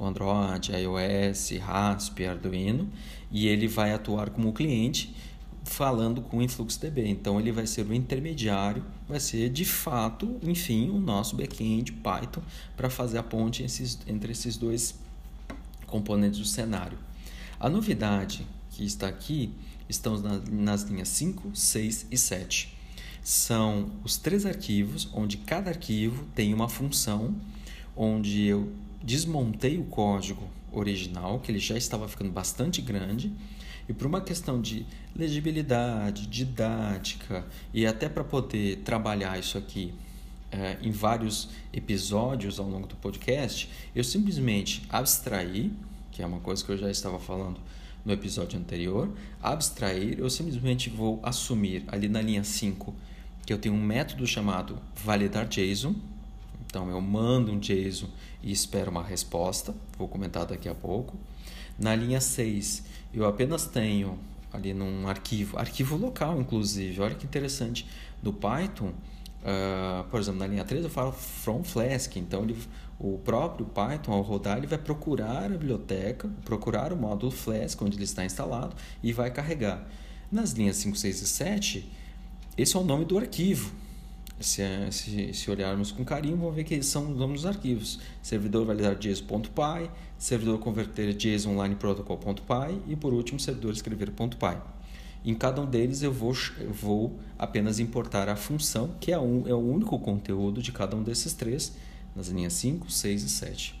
o 0.00 0.06
Android, 0.06 0.72
iOS, 0.72 1.50
Rasp, 1.60 2.20
Arduino, 2.20 2.88
e 3.30 3.46
ele 3.46 3.68
vai 3.68 3.92
atuar 3.92 4.30
como 4.30 4.52
cliente 4.52 5.14
falando 5.62 6.22
com 6.22 6.38
o 6.38 6.42
InfluxDB. 6.42 7.06
Então 7.06 7.38
ele 7.38 7.52
vai 7.52 7.66
ser 7.66 7.86
o 7.86 7.94
intermediário, 7.94 8.82
vai 9.06 9.20
ser 9.20 9.50
de 9.50 9.64
fato, 9.64 10.38
enfim, 10.42 10.88
o 10.88 10.98
nosso 10.98 11.36
back-end 11.36 11.92
Python 11.92 12.42
para 12.76 12.88
fazer 12.88 13.18
a 13.18 13.22
ponte 13.22 13.64
entre 14.06 14.32
esses 14.32 14.56
dois 14.56 14.94
componentes 15.86 16.38
do 16.38 16.46
cenário. 16.46 16.98
A 17.58 17.68
novidade 17.68 18.46
que 18.70 18.84
está 18.84 19.06
aqui 19.06 19.52
estão 19.86 20.16
nas 20.50 20.82
linhas 20.84 21.08
5, 21.08 21.54
6 21.54 22.06
e 22.10 22.16
7. 22.16 22.74
São 23.22 23.90
os 24.02 24.16
três 24.16 24.46
arquivos, 24.46 25.10
onde 25.12 25.36
cada 25.36 25.68
arquivo 25.68 26.24
tem 26.34 26.54
uma 26.54 26.70
função, 26.70 27.34
onde 27.94 28.46
eu 28.46 28.72
desmontei 29.02 29.78
o 29.78 29.84
código 29.84 30.42
original, 30.72 31.40
que 31.40 31.50
ele 31.50 31.58
já 31.58 31.76
estava 31.76 32.08
ficando 32.08 32.30
bastante 32.30 32.80
grande, 32.80 33.32
e 33.88 33.92
por 33.92 34.06
uma 34.06 34.20
questão 34.20 34.60
de 34.60 34.86
legibilidade, 35.16 36.26
didática 36.26 37.44
e 37.74 37.86
até 37.86 38.08
para 38.08 38.22
poder 38.22 38.76
trabalhar 38.84 39.38
isso 39.38 39.58
aqui 39.58 39.92
é, 40.52 40.78
em 40.80 40.90
vários 40.90 41.48
episódios 41.72 42.60
ao 42.60 42.68
longo 42.68 42.86
do 42.86 42.96
podcast, 42.96 43.68
eu 43.94 44.04
simplesmente 44.04 44.82
abstraí, 44.88 45.72
que 46.12 46.22
é 46.22 46.26
uma 46.26 46.40
coisa 46.40 46.64
que 46.64 46.70
eu 46.70 46.76
já 46.76 46.90
estava 46.90 47.18
falando 47.18 47.60
no 48.04 48.12
episódio 48.12 48.58
anterior, 48.58 49.12
abstrair, 49.42 50.18
eu 50.18 50.30
simplesmente 50.30 50.88
vou 50.88 51.20
assumir 51.22 51.84
ali 51.88 52.08
na 52.08 52.22
linha 52.22 52.44
5 52.44 52.94
que 53.44 53.52
eu 53.52 53.58
tenho 53.58 53.74
um 53.74 53.82
método 53.82 54.26
chamado 54.26 54.78
validar 54.94 55.46
JSON. 55.46 55.94
Então 56.70 56.88
eu 56.88 57.00
mando 57.00 57.50
um 57.50 57.58
JSON 57.58 58.06
e 58.42 58.52
espero 58.52 58.92
uma 58.92 59.02
resposta, 59.02 59.74
vou 59.98 60.06
comentar 60.06 60.46
daqui 60.46 60.68
a 60.68 60.74
pouco. 60.74 61.16
Na 61.76 61.96
linha 61.96 62.20
6, 62.20 62.84
eu 63.12 63.26
apenas 63.26 63.66
tenho 63.66 64.16
ali 64.52 64.72
num 64.72 65.08
arquivo, 65.08 65.58
arquivo 65.58 65.96
local 65.96 66.40
inclusive, 66.40 67.00
olha 67.00 67.16
que 67.16 67.26
interessante, 67.26 67.88
do 68.22 68.32
Python, 68.32 68.92
uh, 69.42 70.04
por 70.10 70.20
exemplo, 70.20 70.38
na 70.38 70.46
linha 70.46 70.64
3 70.64 70.84
eu 70.84 70.90
falo 70.90 71.10
from 71.10 71.64
Flask, 71.64 72.16
então 72.16 72.44
ele, 72.44 72.56
o 73.00 73.18
próprio 73.18 73.66
Python, 73.66 74.12
ao 74.12 74.22
rodar, 74.22 74.58
ele 74.58 74.68
vai 74.68 74.78
procurar 74.78 75.46
a 75.46 75.48
biblioteca, 75.48 76.30
procurar 76.44 76.92
o 76.92 76.96
módulo 76.96 77.32
Flask, 77.32 77.80
onde 77.82 77.96
ele 77.96 78.04
está 78.04 78.24
instalado, 78.24 78.76
e 79.02 79.12
vai 79.12 79.30
carregar. 79.30 79.88
Nas 80.30 80.52
linhas 80.52 80.76
5, 80.76 80.96
6 80.96 81.22
e 81.22 81.26
7, 81.26 81.92
esse 82.56 82.76
é 82.76 82.78
o 82.78 82.84
nome 82.84 83.04
do 83.04 83.18
arquivo. 83.18 83.72
Se, 84.40 84.62
se, 84.90 85.34
se 85.34 85.50
olharmos 85.50 85.92
com 85.92 86.02
carinho, 86.04 86.36
vamos 86.36 86.54
ver 86.54 86.64
que 86.64 86.82
são 86.82 87.10
os 87.10 87.16
nomes 87.16 87.42
dos 87.42 87.46
arquivos. 87.46 88.00
Servidor 88.22 88.64
validar 88.64 88.96
JSON.py, 88.96 89.90
servidor 90.18 90.58
converter 90.58 91.12
JSON 91.14 91.50
online 91.50 91.74
protocol.py 91.74 92.80
e 92.88 92.96
por 92.96 93.12
último 93.12 93.38
servidor 93.38 93.72
escrever.py. 93.72 94.56
Em 95.22 95.34
cada 95.34 95.60
um 95.60 95.66
deles 95.66 96.02
eu 96.02 96.12
vou, 96.12 96.34
eu 96.58 96.72
vou 96.72 97.18
apenas 97.38 97.78
importar 97.78 98.28
a 98.30 98.36
função, 98.36 98.94
que 98.98 99.12
é, 99.12 99.18
um, 99.18 99.46
é 99.46 99.52
o 99.52 99.58
único 99.58 99.98
conteúdo 99.98 100.62
de 100.62 100.72
cada 100.72 100.96
um 100.96 101.02
desses 101.02 101.34
três, 101.34 101.76
nas 102.16 102.28
linhas 102.28 102.54
5, 102.54 102.90
6 102.90 103.22
e 103.22 103.28
7. 103.28 103.80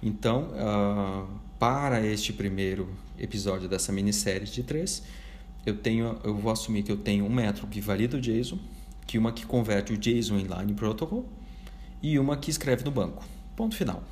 Então, 0.00 0.50
uh, 0.52 1.26
para 1.58 2.06
este 2.06 2.32
primeiro 2.32 2.88
episódio 3.18 3.68
dessa 3.68 3.90
minissérie 3.90 4.46
de 4.46 4.62
três, 4.62 5.02
eu, 5.64 5.76
tenho, 5.76 6.16
eu 6.22 6.36
vou 6.36 6.52
assumir 6.52 6.84
que 6.84 6.92
eu 6.92 6.96
tenho 6.96 7.24
um 7.24 7.30
método 7.30 7.66
que 7.66 7.80
valida 7.80 8.16
o 8.16 8.20
JSON, 8.20 8.58
que 9.06 9.18
uma 9.18 9.32
que 9.32 9.46
converte 9.46 9.92
o 9.92 9.96
JSON 9.96 10.38
em 10.38 10.44
Line 10.44 10.74
Protocol 10.74 11.26
e 12.02 12.18
uma 12.18 12.36
que 12.36 12.50
escreve 12.50 12.84
no 12.84 12.90
banco. 12.90 13.24
Ponto 13.54 13.74
final. 13.76 14.02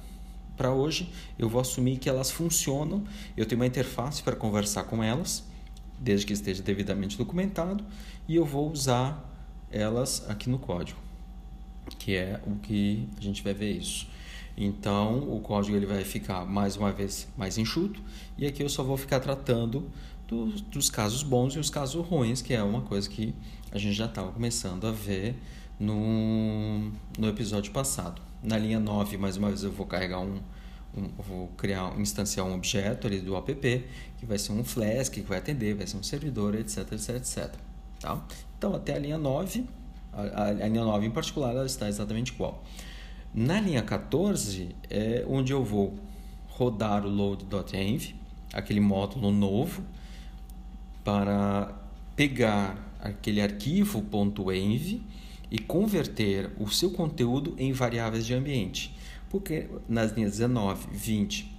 Para 0.56 0.72
hoje, 0.72 1.12
eu 1.38 1.48
vou 1.48 1.60
assumir 1.60 1.98
que 1.98 2.08
elas 2.08 2.30
funcionam, 2.30 3.04
eu 3.36 3.44
tenho 3.44 3.60
uma 3.60 3.66
interface 3.66 4.22
para 4.22 4.36
conversar 4.36 4.84
com 4.84 5.02
elas, 5.02 5.44
desde 5.98 6.26
que 6.26 6.32
esteja 6.32 6.62
devidamente 6.62 7.18
documentado, 7.18 7.84
e 8.28 8.36
eu 8.36 8.44
vou 8.44 8.70
usar 8.70 9.32
elas 9.70 10.24
aqui 10.28 10.48
no 10.48 10.58
código 10.58 11.04
que 11.98 12.14
é 12.14 12.40
o 12.46 12.56
que 12.56 13.08
a 13.18 13.20
gente 13.20 13.42
vai 13.42 13.54
ver 13.54 13.72
isso. 13.72 14.06
Então, 14.56 15.18
o 15.18 15.40
código 15.40 15.76
ele 15.76 15.86
vai 15.86 16.04
ficar 16.04 16.44
mais 16.44 16.76
uma 16.76 16.92
vez 16.92 17.28
mais 17.36 17.58
enxuto 17.58 18.00
e 18.38 18.46
aqui 18.46 18.62
eu 18.62 18.68
só 18.68 18.82
vou 18.82 18.96
ficar 18.96 19.20
tratando 19.20 19.90
do, 20.28 20.46
dos 20.46 20.88
casos 20.88 21.22
bons 21.22 21.54
e 21.54 21.58
os 21.58 21.68
casos 21.68 22.06
ruins, 22.06 22.40
que 22.40 22.54
é 22.54 22.62
uma 22.62 22.82
coisa 22.82 23.08
que 23.08 23.34
a 23.74 23.78
gente 23.78 23.94
já 23.94 24.06
estava 24.06 24.30
começando 24.30 24.86
a 24.86 24.92
ver 24.92 25.34
no, 25.80 26.92
no 27.18 27.28
episódio 27.28 27.72
passado. 27.72 28.22
Na 28.40 28.56
linha 28.56 28.78
9, 28.78 29.16
mais 29.16 29.36
uma 29.36 29.48
vez, 29.48 29.64
eu 29.64 29.72
vou 29.72 29.84
carregar 29.84 30.20
um, 30.20 30.38
um 30.96 31.08
vou 31.18 31.48
criar, 31.56 31.92
instanciar 31.98 32.46
um 32.46 32.54
objeto 32.54 33.08
ali 33.08 33.18
do 33.18 33.36
app, 33.36 33.84
que 34.16 34.24
vai 34.24 34.38
ser 34.38 34.52
um 34.52 34.62
Flask, 34.62 35.12
que 35.12 35.22
vai 35.22 35.38
atender, 35.38 35.74
vai 35.74 35.88
ser 35.88 35.96
um 35.96 36.04
servidor, 36.04 36.54
etc, 36.54 36.92
etc, 36.92 37.16
etc. 37.16 37.54
Tá? 37.98 38.24
Então, 38.56 38.76
até 38.76 38.94
a 38.94 38.98
linha 39.00 39.18
9, 39.18 39.66
a, 40.12 40.44
a, 40.44 40.52
linha 40.52 40.84
9 40.84 41.06
em 41.06 41.10
particular, 41.10 41.50
ela 41.50 41.66
está 41.66 41.88
exatamente 41.88 42.32
igual. 42.32 42.62
Na 43.34 43.60
linha 43.60 43.82
14 43.82 44.68
é 44.88 45.24
onde 45.28 45.52
eu 45.52 45.64
vou 45.64 45.98
rodar 46.46 47.04
o 47.04 47.08
load.env, 47.08 48.14
aquele 48.52 48.78
módulo 48.78 49.32
novo, 49.32 49.82
para 51.02 51.74
pegar 52.14 52.93
aquele 53.04 53.40
arquivo 53.40 54.04
.env 54.52 55.02
e 55.50 55.58
converter 55.58 56.50
o 56.58 56.68
seu 56.68 56.90
conteúdo 56.90 57.54
em 57.56 57.72
variáveis 57.72 58.26
de 58.26 58.34
ambiente. 58.34 58.96
Porque 59.30 59.68
nas 59.88 60.12
linhas 60.12 60.32
19, 60.32 60.88
20, 60.90 61.54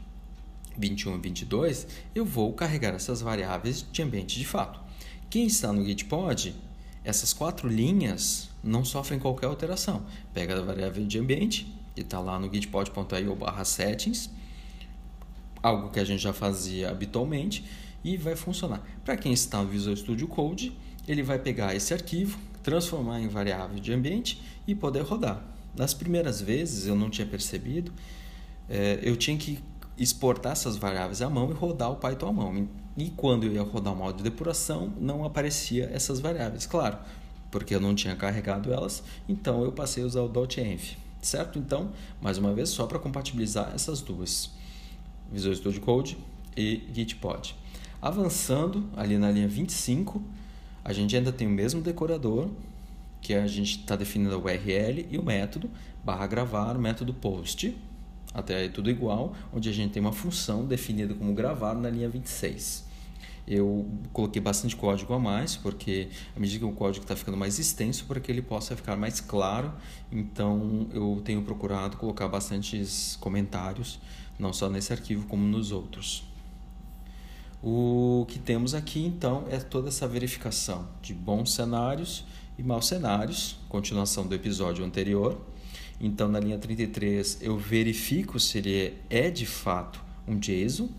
21 0.78 1.16
e 1.16 1.20
22 1.22 1.88
eu 2.14 2.26
vou 2.26 2.52
carregar 2.52 2.94
essas 2.94 3.22
variáveis 3.22 3.86
de 3.90 4.02
ambiente 4.02 4.38
de 4.38 4.46
fato. 4.46 4.80
Quem 5.30 5.46
está 5.46 5.72
no 5.72 5.86
Gitpod 5.86 6.54
essas 7.06 7.32
quatro 7.34 7.70
linhas 7.70 8.50
não 8.64 8.84
sofrem 8.84 9.20
qualquer 9.20 9.46
alteração. 9.46 10.04
Pega 10.34 10.58
a 10.58 10.62
variável 10.62 11.06
de 11.06 11.20
ambiente, 11.20 11.72
que 11.94 12.02
está 12.02 12.20
lá 12.20 12.40
no 12.40 12.52
gitpod.io 12.52 13.38
settings, 13.64 14.32
algo 15.62 15.92
que 15.92 16.00
a 16.00 16.04
gente 16.04 16.24
já 16.24 16.34
fazia 16.34 16.90
habitualmente, 16.90 17.64
e 18.04 18.18
vai 18.18 18.36
funcionar. 18.36 18.84
Para 19.04 19.16
quem 19.16 19.32
está 19.32 19.62
no 19.62 19.70
Visual 19.70 19.96
Studio 19.96 20.28
Code, 20.28 20.76
ele 21.08 21.24
vai 21.24 21.40
pegar 21.40 21.76
esse 21.76 21.94
arquivo, 21.94 22.38
transformar 22.64 23.20
em 23.20 23.28
variável 23.28 23.80
de 23.80 23.94
ambiente 23.94 24.42
e 24.68 24.74
poder 24.74 25.02
rodar. 25.02 25.44
Nas 25.76 25.94
primeiras 25.94 26.42
vezes 26.42 26.88
eu 26.88 26.96
não 26.96 27.10
tinha 27.10 27.28
percebido, 27.28 27.92
é, 28.70 29.00
eu 29.04 29.16
tinha 29.16 29.38
que 29.38 29.60
exportar 29.98 30.54
essas 30.54 30.76
variáveis 30.76 31.22
à 31.22 31.30
mão 31.30 31.50
e 31.50 31.54
rodar 31.54 31.92
o 31.92 31.96
Python 31.96 32.30
à 32.30 32.34
mão. 32.34 32.68
E 32.98 33.10
quando 33.10 33.46
eu 33.46 33.54
ia 33.54 33.62
rodar 33.62 33.94
o 33.94 33.96
modo 33.96 34.18
de 34.18 34.24
depuração, 34.24 34.94
não 35.00 35.26
aparecia 35.26 35.90
essas 35.94 36.20
variáveis, 36.20 36.66
claro, 36.66 36.98
porque 37.52 37.76
eu 37.76 37.80
não 37.80 37.94
tinha 37.94 38.16
carregado 38.16 38.72
elas, 38.72 39.04
então 39.28 39.64
eu 39.64 39.72
passei 39.72 40.04
a 40.04 40.06
usar 40.06 40.22
o 40.22 40.32
.env, 40.58 40.98
certo? 41.22 41.60
Então, 41.60 41.92
mais 42.22 42.38
uma 42.38 42.54
vez, 42.54 42.70
só 42.70 42.88
para 42.88 42.98
compatibilizar 42.98 43.72
essas 43.76 44.02
duas, 44.02 44.50
Visual 45.32 45.56
Studio 45.56 45.82
Code 45.82 46.18
e 46.56 46.84
Gitpod. 46.94 47.56
Avançando 48.02 48.90
ali 48.96 49.18
na 49.18 49.30
linha 49.32 49.48
25, 49.48 50.22
a 50.86 50.94
gente 50.94 51.18
ainda 51.18 51.32
tem 51.32 51.48
o 51.48 51.50
mesmo 51.50 51.82
decorador, 51.82 52.48
que 53.20 53.34
a 53.34 53.48
gente 53.48 53.80
está 53.80 53.96
definindo 53.96 54.36
a 54.36 54.38
URL 54.38 55.08
e 55.10 55.18
o 55.18 55.24
método 55.24 55.68
barra 56.04 56.28
gravar, 56.28 56.78
método 56.78 57.12
post, 57.12 57.76
até 58.32 58.58
aí 58.58 58.70
tudo 58.70 58.88
igual, 58.88 59.34
onde 59.52 59.68
a 59.68 59.74
gente 59.74 59.94
tem 59.94 60.00
uma 60.02 60.14
função 60.14 60.64
definida 60.64 61.16
como 61.16 61.34
gravar 61.34 61.74
na 61.74 61.90
linha 61.90 62.08
26. 62.08 62.86
Eu 63.48 63.88
coloquei 64.14 64.40
bastante 64.40 64.76
código 64.76 65.12
a 65.12 65.20
mais, 65.20 65.56
porque 65.56 66.10
à 66.36 66.40
medida 66.40 66.60
que 66.60 66.72
o 66.72 66.72
código 66.72 67.04
está 67.04 67.16
ficando 67.16 67.38
mais 67.38 67.58
extenso, 67.58 68.06
para 68.06 68.20
que 68.20 68.32
ele 68.32 68.44
possa 68.44 68.76
ficar 68.76 68.96
mais 68.96 69.20
claro, 69.20 69.74
então 70.12 70.88
eu 70.94 71.20
tenho 71.26 71.42
procurado 71.42 71.98
colocar 71.98 72.28
bastantes 72.28 73.18
comentários, 73.20 74.00
não 74.38 74.54
só 74.54 74.70
nesse 74.70 74.94
arquivo 74.94 75.26
como 75.26 75.44
nos 75.44 75.72
outros. 75.72 76.35
O 77.68 78.28
que 78.28 78.38
temos 78.38 78.76
aqui 78.76 79.04
então 79.04 79.48
é 79.50 79.58
toda 79.58 79.88
essa 79.88 80.08
verificação 80.08 80.88
de 81.02 81.16
bons 81.16 81.52
cenários 81.52 82.24
e 82.60 82.62
maus 82.62 82.86
cenários, 82.86 83.58
continuação 83.68 84.28
do 84.28 84.36
episódio 84.36 84.86
anterior. 84.86 85.42
Então, 86.00 86.28
na 86.28 86.40
linha 86.40 86.60
33, 86.60 87.40
eu 87.42 87.58
verifico 87.58 88.40
se 88.40 88.60
ele 88.60 88.94
é 89.10 89.32
de 89.32 89.48
fato 89.48 90.00
um 90.28 90.38
JSON, 90.38 90.90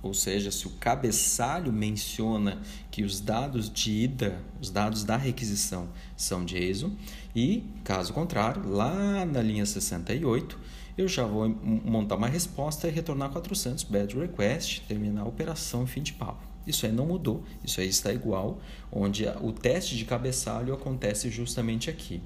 ou 0.00 0.14
seja, 0.14 0.52
se 0.52 0.68
o 0.68 0.70
cabeçalho 0.78 1.72
menciona 1.72 2.62
que 2.88 3.02
os 3.02 3.18
dados 3.18 3.68
de 3.68 3.90
ida, 3.90 4.40
os 4.60 4.70
dados 4.70 5.02
da 5.02 5.16
requisição 5.16 5.88
são 6.16 6.44
JSON, 6.44 6.92
e 7.34 7.64
caso 7.82 8.12
contrário, 8.12 8.64
lá 8.68 9.26
na 9.26 9.42
linha 9.42 9.66
68, 9.66 10.56
eu 10.96 11.06
já 11.06 11.24
vou 11.24 11.48
montar 11.48 12.16
uma 12.16 12.28
resposta 12.28 12.88
e 12.88 12.90
retornar 12.90 13.30
400 13.30 13.84
bad 13.84 14.16
request, 14.16 14.82
terminar 14.88 15.22
a 15.22 15.26
operação 15.26 15.86
fim 15.86 16.02
de 16.02 16.12
papo. 16.12 16.42
Isso 16.66 16.84
aí 16.84 16.92
não 16.92 17.06
mudou, 17.06 17.44
isso 17.62 17.80
aí 17.80 17.88
está 17.88 18.12
igual, 18.12 18.60
onde 18.90 19.24
o 19.40 19.52
teste 19.52 19.96
de 19.96 20.04
cabeçalho 20.04 20.74
acontece 20.74 21.30
justamente 21.30 21.88
aqui. 21.88 22.20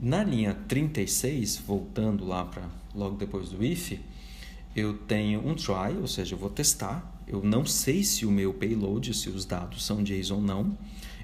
Na 0.00 0.24
linha 0.24 0.54
36, 0.66 1.58
voltando 1.58 2.24
lá 2.24 2.44
para 2.44 2.62
logo 2.94 3.16
depois 3.16 3.50
do 3.50 3.62
if, 3.62 3.98
eu 4.74 4.96
tenho 4.96 5.46
um 5.46 5.54
try, 5.54 5.96
ou 6.00 6.06
seja, 6.06 6.34
eu 6.34 6.38
vou 6.38 6.48
testar. 6.48 7.20
Eu 7.26 7.42
não 7.42 7.66
sei 7.66 8.02
se 8.02 8.24
o 8.24 8.30
meu 8.30 8.54
payload, 8.54 9.12
se 9.14 9.28
os 9.28 9.44
dados 9.44 9.84
são 9.84 10.02
JSON 10.02 10.36
ou 10.36 10.40
não. 10.40 10.78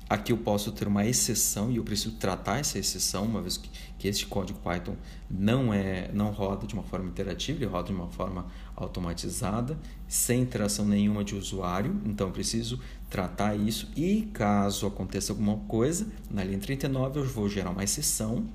Aqui 0.09 0.31
eu 0.31 0.39
posso 0.39 0.71
ter 0.71 0.87
uma 0.87 1.05
exceção 1.05 1.69
e 1.69 1.79
eu 1.79 1.85
preciso 1.85 2.13
tratar 2.13 2.61
essa 2.61 2.79
exceção, 2.79 3.25
uma 3.25 3.41
vez 3.41 3.57
que, 3.57 3.69
que 3.99 4.07
este 4.07 4.25
código 4.25 4.57
Python 4.61 4.95
não 5.29 5.75
é 5.75 6.09
não 6.13 6.31
roda 6.31 6.65
de 6.65 6.75
uma 6.75 6.85
forma 6.85 7.09
interativa, 7.09 7.59
ele 7.59 7.67
roda 7.67 7.89
de 7.89 7.93
uma 7.93 8.07
forma 8.07 8.47
automatizada, 8.77 9.77
sem 10.07 10.43
interação 10.43 10.85
nenhuma 10.85 11.25
de 11.25 11.35
usuário. 11.35 12.01
Então 12.05 12.29
eu 12.29 12.33
preciso 12.33 12.79
tratar 13.11 13.57
isso 13.57 13.91
e 13.97 14.29
caso 14.33 14.87
aconteça 14.87 15.33
alguma 15.33 15.57
coisa, 15.67 16.07
na 16.31 16.45
linha 16.45 16.61
39 16.61 17.19
eu 17.19 17.25
vou 17.25 17.49
gerar 17.49 17.71
uma 17.71 17.83
exceção 17.83 18.47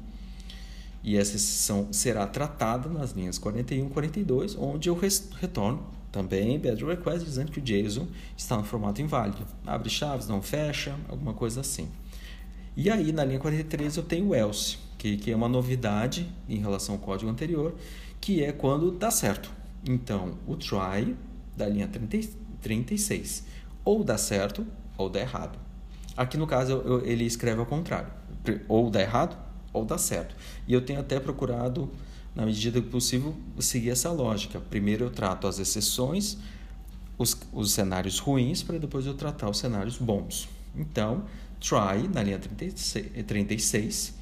e 1.03 1.17
essa 1.17 1.35
exceção 1.35 1.91
será 1.91 2.25
tratada 2.27 2.87
nas 2.87 3.11
linhas 3.11 3.37
41 3.37 3.87
e 3.87 3.89
42, 3.89 4.55
onde 4.55 4.87
eu 4.87 4.97
retorno 4.97 5.85
também 6.11 6.59
bad 6.59 6.83
request 6.83 7.23
dizendo 7.23 7.51
que 7.51 7.59
o 7.59 7.61
JSON 7.61 8.07
está 8.35 8.57
no 8.57 8.63
formato 8.63 9.01
inválido. 9.01 9.45
Abre 9.65 9.89
chaves, 9.89 10.27
não 10.27 10.41
fecha, 10.41 10.95
alguma 11.07 11.33
coisa 11.33 11.61
assim. 11.61 11.87
E 12.75 12.89
aí 12.89 13.11
na 13.11 13.23
linha 13.23 13.39
43 13.39 13.97
eu 13.97 14.03
tenho 14.03 14.29
o 14.29 14.35
else, 14.35 14.77
que, 14.97 15.17
que 15.17 15.31
é 15.31 15.35
uma 15.35 15.49
novidade 15.49 16.29
em 16.47 16.57
relação 16.57 16.95
ao 16.95 17.01
código 17.01 17.29
anterior, 17.29 17.75
que 18.19 18.43
é 18.43 18.51
quando 18.51 18.91
dá 18.91 19.09
certo. 19.09 19.51
Então 19.87 20.37
o 20.45 20.55
try 20.55 21.15
da 21.55 21.67
linha 21.67 21.87
30, 21.87 22.29
36 22.61 23.45
ou 23.83 24.03
dá 24.03 24.17
certo 24.17 24.65
ou 24.97 25.09
dá 25.09 25.19
errado. 25.19 25.57
Aqui 26.15 26.37
no 26.37 26.45
caso 26.45 26.73
eu, 26.73 27.05
ele 27.05 27.23
escreve 27.25 27.59
ao 27.59 27.65
contrário, 27.65 28.11
ou 28.67 28.89
dá 28.89 29.01
errado 29.01 29.37
ou 29.73 29.85
dá 29.85 29.97
certo. 29.97 30.35
E 30.67 30.73
eu 30.73 30.81
tenho 30.81 30.99
até 30.99 31.19
procurado, 31.19 31.89
na 32.35 32.45
medida 32.45 32.81
possível, 32.81 33.35
seguir 33.59 33.89
essa 33.89 34.11
lógica. 34.11 34.59
Primeiro 34.59 35.05
eu 35.05 35.09
trato 35.09 35.47
as 35.47 35.59
exceções, 35.59 36.37
os, 37.17 37.37
os 37.51 37.71
cenários 37.71 38.19
ruins, 38.19 38.63
para 38.63 38.77
depois 38.77 39.05
eu 39.05 39.13
tratar 39.13 39.49
os 39.49 39.57
cenários 39.57 39.97
bons. 39.97 40.47
Então, 40.75 41.25
try 41.59 42.07
na 42.11 42.23
linha 42.23 42.39
36, 42.39 43.25
36. 43.25 44.13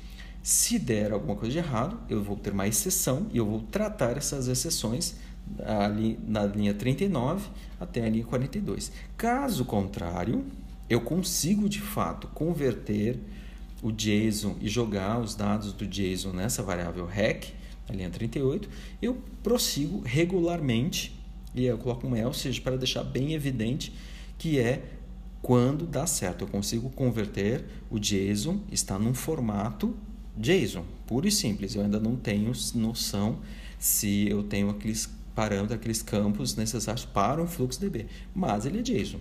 Se 0.41 0.79
der 0.79 1.11
alguma 1.11 1.35
coisa 1.35 1.51
de 1.51 1.57
errado, 1.59 1.99
eu 2.09 2.23
vou 2.23 2.35
ter 2.35 2.51
uma 2.51 2.67
exceção 2.67 3.27
e 3.31 3.37
eu 3.37 3.45
vou 3.45 3.61
tratar 3.61 4.17
essas 4.17 4.47
exceções 4.47 5.15
ali 5.63 6.19
na 6.27 6.45
linha 6.45 6.73
39 6.73 7.47
até 7.79 8.05
a 8.05 8.09
linha 8.09 8.25
42. 8.25 8.91
Caso 9.17 9.65
contrário, 9.65 10.45
eu 10.89 11.01
consigo 11.01 11.69
de 11.69 11.81
fato 11.81 12.27
converter 12.29 13.19
o 13.81 13.91
JSON 13.91 14.57
e 14.59 14.67
jogar 14.67 15.19
os 15.19 15.35
dados 15.35 15.71
do 15.71 15.85
JSON 15.85 16.33
nessa 16.33 16.61
variável 16.63 17.05
REC, 17.05 17.53
na 17.89 17.95
linha 17.95 18.09
38, 18.09 18.69
eu 19.01 19.21
prossigo 19.43 20.01
regularmente 20.05 21.19
e 21.53 21.65
eu 21.65 21.77
coloco 21.77 22.07
um 22.07 22.15
else 22.15 22.61
para 22.61 22.77
deixar 22.77 23.03
bem 23.03 23.33
evidente 23.33 23.91
que 24.37 24.59
é 24.59 24.83
quando 25.41 25.85
dá 25.85 26.05
certo. 26.05 26.43
Eu 26.43 26.47
consigo 26.47 26.89
converter 26.91 27.65
o 27.89 27.99
JSON, 27.99 28.61
está 28.71 28.99
num 28.99 29.13
formato 29.13 29.97
JSON, 30.37 30.85
puro 31.07 31.27
e 31.27 31.31
simples. 31.31 31.75
Eu 31.75 31.81
ainda 31.81 31.99
não 31.99 32.15
tenho 32.15 32.51
noção 32.75 33.39
se 33.77 34.29
eu 34.29 34.43
tenho 34.43 34.69
aqueles 34.69 35.09
parâmetros, 35.33 35.73
aqueles 35.73 36.01
campos 36.01 36.55
necessários 36.55 37.05
para 37.05 37.41
um 37.41 37.47
fluxo 37.47 37.79
DB, 37.79 38.07
mas 38.33 38.65
ele 38.65 38.79
é 38.79 38.81
JSON. 38.81 39.19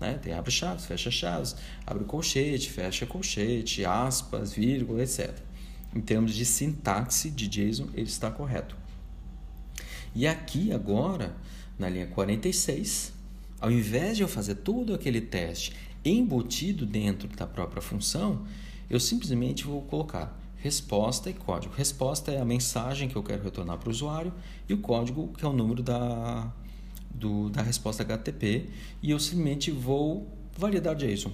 Né? 0.00 0.14
Tem 0.14 0.32
abre 0.32 0.50
chaves, 0.50 0.86
fecha 0.86 1.10
chaves, 1.10 1.56
abre 1.84 2.04
colchete, 2.04 2.70
fecha 2.70 3.04
colchete, 3.04 3.84
aspas, 3.84 4.52
vírgula, 4.52 5.02
etc. 5.02 5.36
Em 5.94 6.00
termos 6.00 6.34
de 6.34 6.44
sintaxe 6.44 7.30
de 7.30 7.48
JSON, 7.48 7.88
ele 7.94 8.08
está 8.08 8.30
correto. 8.30 8.76
E 10.14 10.26
aqui 10.26 10.72
agora, 10.72 11.34
na 11.78 11.88
linha 11.88 12.06
46, 12.06 13.12
ao 13.60 13.70
invés 13.70 14.16
de 14.16 14.22
eu 14.22 14.28
fazer 14.28 14.56
todo 14.56 14.94
aquele 14.94 15.20
teste 15.20 15.74
embutido 16.04 16.86
dentro 16.86 17.28
da 17.28 17.46
própria 17.46 17.82
função, 17.82 18.46
eu 18.88 19.00
simplesmente 19.00 19.64
vou 19.64 19.82
colocar 19.82 20.38
resposta 20.56 21.30
e 21.30 21.34
código. 21.34 21.74
Resposta 21.74 22.32
é 22.32 22.40
a 22.40 22.44
mensagem 22.44 23.08
que 23.08 23.16
eu 23.16 23.22
quero 23.22 23.42
retornar 23.42 23.78
para 23.78 23.88
o 23.88 23.90
usuário 23.90 24.32
e 24.68 24.74
o 24.74 24.78
código 24.78 25.28
que 25.36 25.44
é 25.44 25.48
o 25.48 25.52
número 25.52 25.82
da, 25.82 26.52
do, 27.10 27.48
da 27.50 27.62
resposta 27.62 28.02
HTTP 28.02 28.68
e 29.02 29.10
eu 29.10 29.20
simplesmente 29.20 29.70
vou 29.70 30.26
validar 30.56 30.96
JSON. 30.96 31.32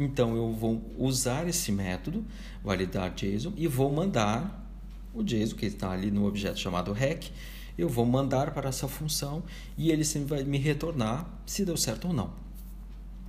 Então 0.00 0.34
eu 0.34 0.50
vou 0.50 0.82
usar 0.96 1.46
esse 1.46 1.70
método, 1.70 2.24
validar 2.64 3.14
JSON, 3.14 3.52
e 3.54 3.68
vou 3.68 3.92
mandar 3.92 4.66
o 5.12 5.22
JSON 5.22 5.56
que 5.56 5.66
está 5.66 5.90
ali 5.90 6.10
no 6.10 6.26
objeto 6.26 6.58
chamado 6.58 6.90
REC, 6.92 7.30
eu 7.76 7.86
vou 7.86 8.06
mandar 8.06 8.52
para 8.52 8.70
essa 8.70 8.88
função 8.88 9.42
e 9.76 9.90
ele 9.90 10.02
sempre 10.02 10.28
vai 10.28 10.42
me 10.42 10.56
retornar 10.56 11.28
se 11.44 11.66
deu 11.66 11.76
certo 11.76 12.08
ou 12.08 12.14
não. 12.14 12.32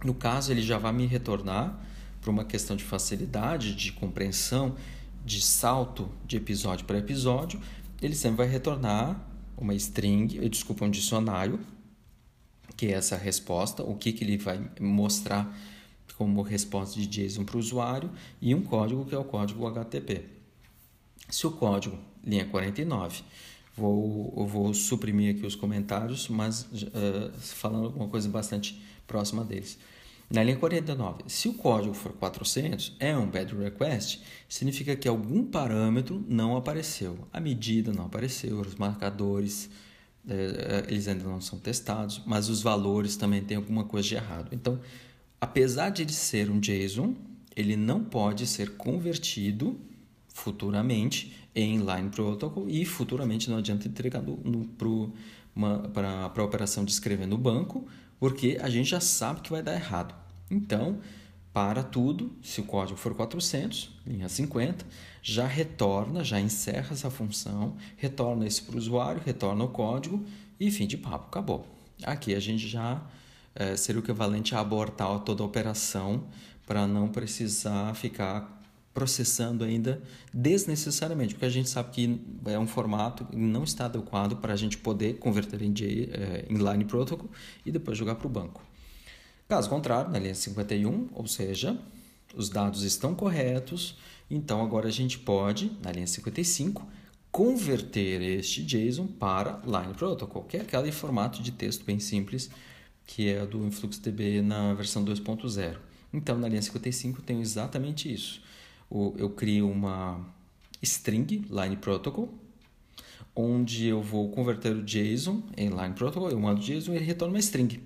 No 0.01 0.13
caso, 0.13 0.51
ele 0.51 0.61
já 0.61 0.77
vai 0.77 0.93
me 0.93 1.05
retornar 1.05 1.77
por 2.21 2.29
uma 2.29 2.45
questão 2.45 2.75
de 2.75 2.83
facilidade, 2.85 3.75
de 3.75 3.91
compreensão, 3.91 4.75
de 5.25 5.41
salto 5.41 6.09
de 6.25 6.37
episódio 6.37 6.85
para 6.85 6.97
episódio, 6.97 7.59
ele 8.01 8.15
sempre 8.15 8.37
vai 8.37 8.47
retornar 8.47 9.21
uma 9.57 9.75
string, 9.75 10.39
desculpa, 10.49 10.85
um 10.85 10.89
dicionário 10.89 11.59
que 12.77 12.87
é 12.87 12.91
essa 12.91 13.17
resposta, 13.17 13.83
o 13.83 13.95
que, 13.95 14.13
que 14.13 14.23
ele 14.23 14.37
vai 14.37 14.59
mostrar 14.79 15.53
como 16.21 16.43
resposta 16.43 16.99
de 16.99 17.07
JSON 17.07 17.43
para 17.43 17.57
o 17.57 17.59
usuário 17.59 18.11
e 18.39 18.53
um 18.53 18.61
código 18.61 19.03
que 19.03 19.15
é 19.15 19.17
o 19.17 19.23
código 19.23 19.65
HTTP. 19.65 20.25
Se 21.27 21.47
o 21.47 21.51
código, 21.51 21.97
linha 22.23 22.45
49, 22.45 23.23
vou, 23.75 24.31
eu 24.37 24.45
vou 24.45 24.71
suprimir 24.71 25.35
aqui 25.35 25.47
os 25.47 25.55
comentários, 25.55 26.29
mas 26.29 26.61
uh, 26.61 27.31
falando 27.39 27.85
alguma 27.85 28.07
coisa 28.07 28.29
bastante 28.29 28.79
próxima 29.07 29.43
deles. 29.43 29.79
Na 30.29 30.43
linha 30.43 30.57
49, 30.57 31.23
se 31.25 31.49
o 31.49 31.55
código 31.55 31.95
for 31.95 32.13
400, 32.13 32.95
é 32.99 33.17
um 33.17 33.25
bad 33.25 33.55
request, 33.55 34.21
significa 34.47 34.95
que 34.95 35.07
algum 35.07 35.43
parâmetro 35.43 36.23
não 36.29 36.55
apareceu. 36.55 37.17
A 37.33 37.39
medida 37.39 37.91
não 37.91 38.05
apareceu, 38.05 38.59
os 38.59 38.75
marcadores 38.75 39.71
é, 40.29 40.33
é, 40.33 40.85
eles 40.87 41.07
ainda 41.07 41.23
não 41.23 41.41
são 41.41 41.57
testados, 41.57 42.21
mas 42.27 42.47
os 42.47 42.61
valores 42.61 43.15
também 43.15 43.41
têm 43.41 43.57
alguma 43.57 43.85
coisa 43.85 44.07
de 44.07 44.13
errado. 44.13 44.49
Então, 44.51 44.79
apesar 45.41 45.89
de 45.89 46.03
ele 46.03 46.13
ser 46.13 46.49
um 46.49 46.59
JSON, 46.59 47.15
ele 47.55 47.75
não 47.75 48.03
pode 48.03 48.45
ser 48.47 48.77
convertido 48.77 49.77
futuramente 50.29 51.35
em 51.53 51.79
Line 51.79 52.09
Protocol 52.09 52.69
e 52.69 52.85
futuramente 52.85 53.49
não 53.49 53.57
adianta 53.57 53.87
entregar 53.87 54.23
para 55.93 56.31
a 56.33 56.43
operação 56.43 56.85
de 56.85 56.91
escrever 56.91 57.27
no 57.27 57.37
banco, 57.37 57.85
porque 58.19 58.57
a 58.61 58.69
gente 58.69 58.91
já 58.91 59.01
sabe 59.01 59.41
que 59.41 59.49
vai 59.49 59.61
dar 59.61 59.73
errado. 59.73 60.15
Então, 60.49 60.99
para 61.51 61.83
tudo, 61.83 62.31
se 62.41 62.61
o 62.61 62.63
código 62.63 62.97
for 62.97 63.13
400, 63.13 63.91
linha 64.07 64.29
50, 64.29 64.85
já 65.21 65.45
retorna, 65.45 66.23
já 66.23 66.39
encerra 66.39 66.93
essa 66.93 67.09
função, 67.09 67.75
retorna 67.97 68.47
isso 68.47 68.63
para 68.63 68.75
o 68.75 68.77
usuário, 68.77 69.21
retorna 69.25 69.65
o 69.65 69.67
código 69.67 70.25
e 70.57 70.71
fim 70.71 70.87
de 70.87 70.95
papo, 70.95 71.25
acabou. 71.25 71.67
Aqui 72.03 72.33
a 72.33 72.39
gente 72.39 72.65
já 72.67 73.05
é, 73.55 73.73
o 73.93 73.99
equivalente 73.99 74.55
a 74.55 74.59
abortar 74.59 75.19
toda 75.19 75.43
a 75.43 75.45
operação 75.45 76.25
para 76.65 76.87
não 76.87 77.09
precisar 77.09 77.93
ficar 77.95 78.61
processando 78.93 79.63
ainda 79.63 80.01
desnecessariamente, 80.33 81.33
porque 81.33 81.45
a 81.45 81.49
gente 81.49 81.69
sabe 81.69 81.91
que 81.91 82.21
é 82.45 82.59
um 82.59 82.67
formato 82.67 83.25
que 83.25 83.35
não 83.35 83.63
está 83.63 83.85
adequado 83.85 84.37
para 84.37 84.53
a 84.53 84.55
gente 84.55 84.77
poder 84.77 85.17
converter 85.17 85.61
em, 85.61 85.73
é, 86.11 86.45
Line 86.49 86.85
Protocol 86.85 87.29
e 87.65 87.71
depois 87.71 87.97
jogar 87.97 88.15
para 88.15 88.27
o 88.27 88.29
banco. 88.29 88.61
Caso 89.47 89.69
contrário, 89.69 90.11
na 90.11 90.19
linha 90.19 90.35
51, 90.35 91.09
ou 91.13 91.27
seja, 91.27 91.77
os 92.35 92.49
dados 92.49 92.83
estão 92.83 93.13
corretos, 93.15 93.97
então 94.29 94.61
agora 94.61 94.87
a 94.87 94.91
gente 94.91 95.19
pode, 95.19 95.71
na 95.83 95.91
linha 95.91 96.07
55, 96.07 96.85
converter 97.31 98.21
este 98.21 98.63
JSON 98.63 99.07
para 99.07 99.61
Line 99.65 99.93
Protocol, 99.93 100.43
que 100.43 100.57
é 100.57 100.61
aquele 100.61 100.91
formato 100.91 101.41
de 101.41 101.51
texto 101.51 101.85
bem 101.85 101.99
simples 101.99 102.49
que 103.11 103.27
é 103.27 103.45
do 103.45 103.65
InfluxDB 103.65 104.41
na 104.41 104.73
versão 104.73 105.03
2.0. 105.03 105.75
Então, 106.13 106.37
na 106.37 106.47
linha 106.47 106.61
55 106.61 107.19
eu 107.19 107.23
tenho 107.25 107.41
exatamente 107.41 108.11
isso. 108.11 108.41
Eu 109.17 109.29
crio 109.29 109.69
uma 109.69 110.25
string 110.81 111.45
line 111.49 111.75
protocol, 111.75 112.33
onde 113.35 113.85
eu 113.87 114.01
vou 114.01 114.31
converter 114.31 114.73
o 114.73 114.81
JSON 114.81 115.43
em 115.57 115.69
line 115.69 115.93
protocol, 115.93 116.29
eu 116.29 116.39
mando 116.39 116.61
JSON 116.61 116.93
e 116.93 116.97
ele 116.97 117.05
retorna 117.05 117.33
uma 117.33 117.39
string. 117.39 117.81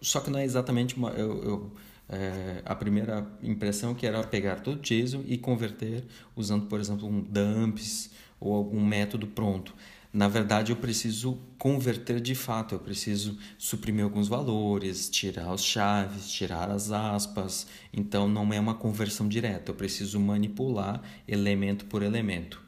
Só 0.00 0.18
que 0.18 0.28
não 0.28 0.40
é 0.40 0.44
exatamente 0.44 0.96
uma... 0.96 1.10
Eu, 1.10 1.44
eu, 1.44 1.72
é, 2.08 2.62
a 2.64 2.74
primeira 2.74 3.24
impressão 3.44 3.94
que 3.94 4.04
era 4.04 4.24
pegar 4.24 4.56
todo 4.56 4.78
o 4.78 4.82
JSON 4.82 5.22
e 5.24 5.38
converter 5.38 6.04
usando, 6.34 6.66
por 6.66 6.80
exemplo, 6.80 7.08
um 7.08 7.20
dumps 7.20 8.10
ou 8.40 8.54
algum 8.54 8.84
método 8.84 9.28
pronto. 9.28 9.72
Na 10.12 10.28
verdade, 10.28 10.72
eu 10.72 10.76
preciso 10.76 11.38
converter 11.56 12.20
de 12.20 12.34
fato, 12.34 12.74
eu 12.74 12.78
preciso 12.78 13.38
suprimir 13.56 14.04
alguns 14.04 14.28
valores, 14.28 15.08
tirar 15.08 15.50
as 15.50 15.64
chaves, 15.64 16.30
tirar 16.30 16.70
as 16.70 16.92
aspas. 16.92 17.66
Então, 17.90 18.28
não 18.28 18.52
é 18.52 18.60
uma 18.60 18.74
conversão 18.74 19.26
direta, 19.26 19.70
eu 19.70 19.74
preciso 19.74 20.20
manipular 20.20 21.00
elemento 21.26 21.86
por 21.86 22.02
elemento. 22.02 22.62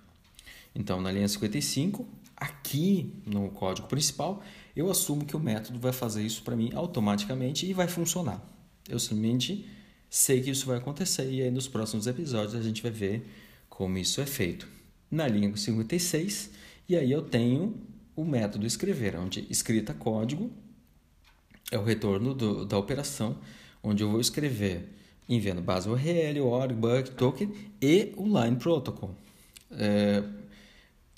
Então, 0.75 1.03
na 1.03 1.13
linha 1.13 1.29
55, 1.29 2.09
aqui 2.35 3.13
no 3.27 3.51
código 3.51 3.89
principal, 3.89 4.43
eu 4.75 4.91
assumo 4.91 5.27
que 5.27 5.37
o 5.37 5.41
método 5.41 5.79
vai 5.79 5.93
fazer 5.93 6.25
isso 6.25 6.43
para 6.43 6.57
mim 6.57 6.71
automaticamente 6.75 7.67
e 7.67 7.75
vai 7.75 7.87
funcionar. 7.87 8.43
Eu 8.89 8.99
simplesmente 8.99 9.69
sei 10.09 10.41
que 10.41 10.51
isso 10.51 10.67
vai 10.67 10.79
acontecer 10.79 11.31
e 11.31 11.43
aí 11.43 11.51
nos 11.51 11.69
próximos 11.69 12.07
episódios 12.07 12.55
a 12.55 12.63
gente 12.63 12.83
vai 12.83 12.91
ver 12.91 13.29
como 13.69 13.99
isso 13.99 14.21
é 14.21 14.27
feito. 14.27 14.67
Na 15.11 15.29
linha 15.29 15.55
56, 15.55 16.51
e 16.89 16.97
aí 16.97 17.11
eu 17.11 17.23
tenho 17.23 17.75
o 18.17 18.25
método 18.25 18.67
escrever, 18.67 19.17
onde 19.17 19.47
escrita 19.51 19.93
código 19.93 20.51
é 21.71 21.79
o 21.79 21.83
retorno 21.83 22.35
do, 22.35 22.65
da 22.65 22.79
operação, 22.79 23.37
onde 23.83 24.03
eu 24.03 24.11
vou 24.11 24.21
escrever 24.21 24.89
enviando 25.29 25.63
base 25.63 25.89
URL, 25.89 26.41
org, 26.41 26.75
buck, 26.75 27.11
token 27.13 27.53
e 27.81 28.13
o 28.17 28.27
line 28.27 28.57
protocol. 28.57 29.15
É, 29.71 30.23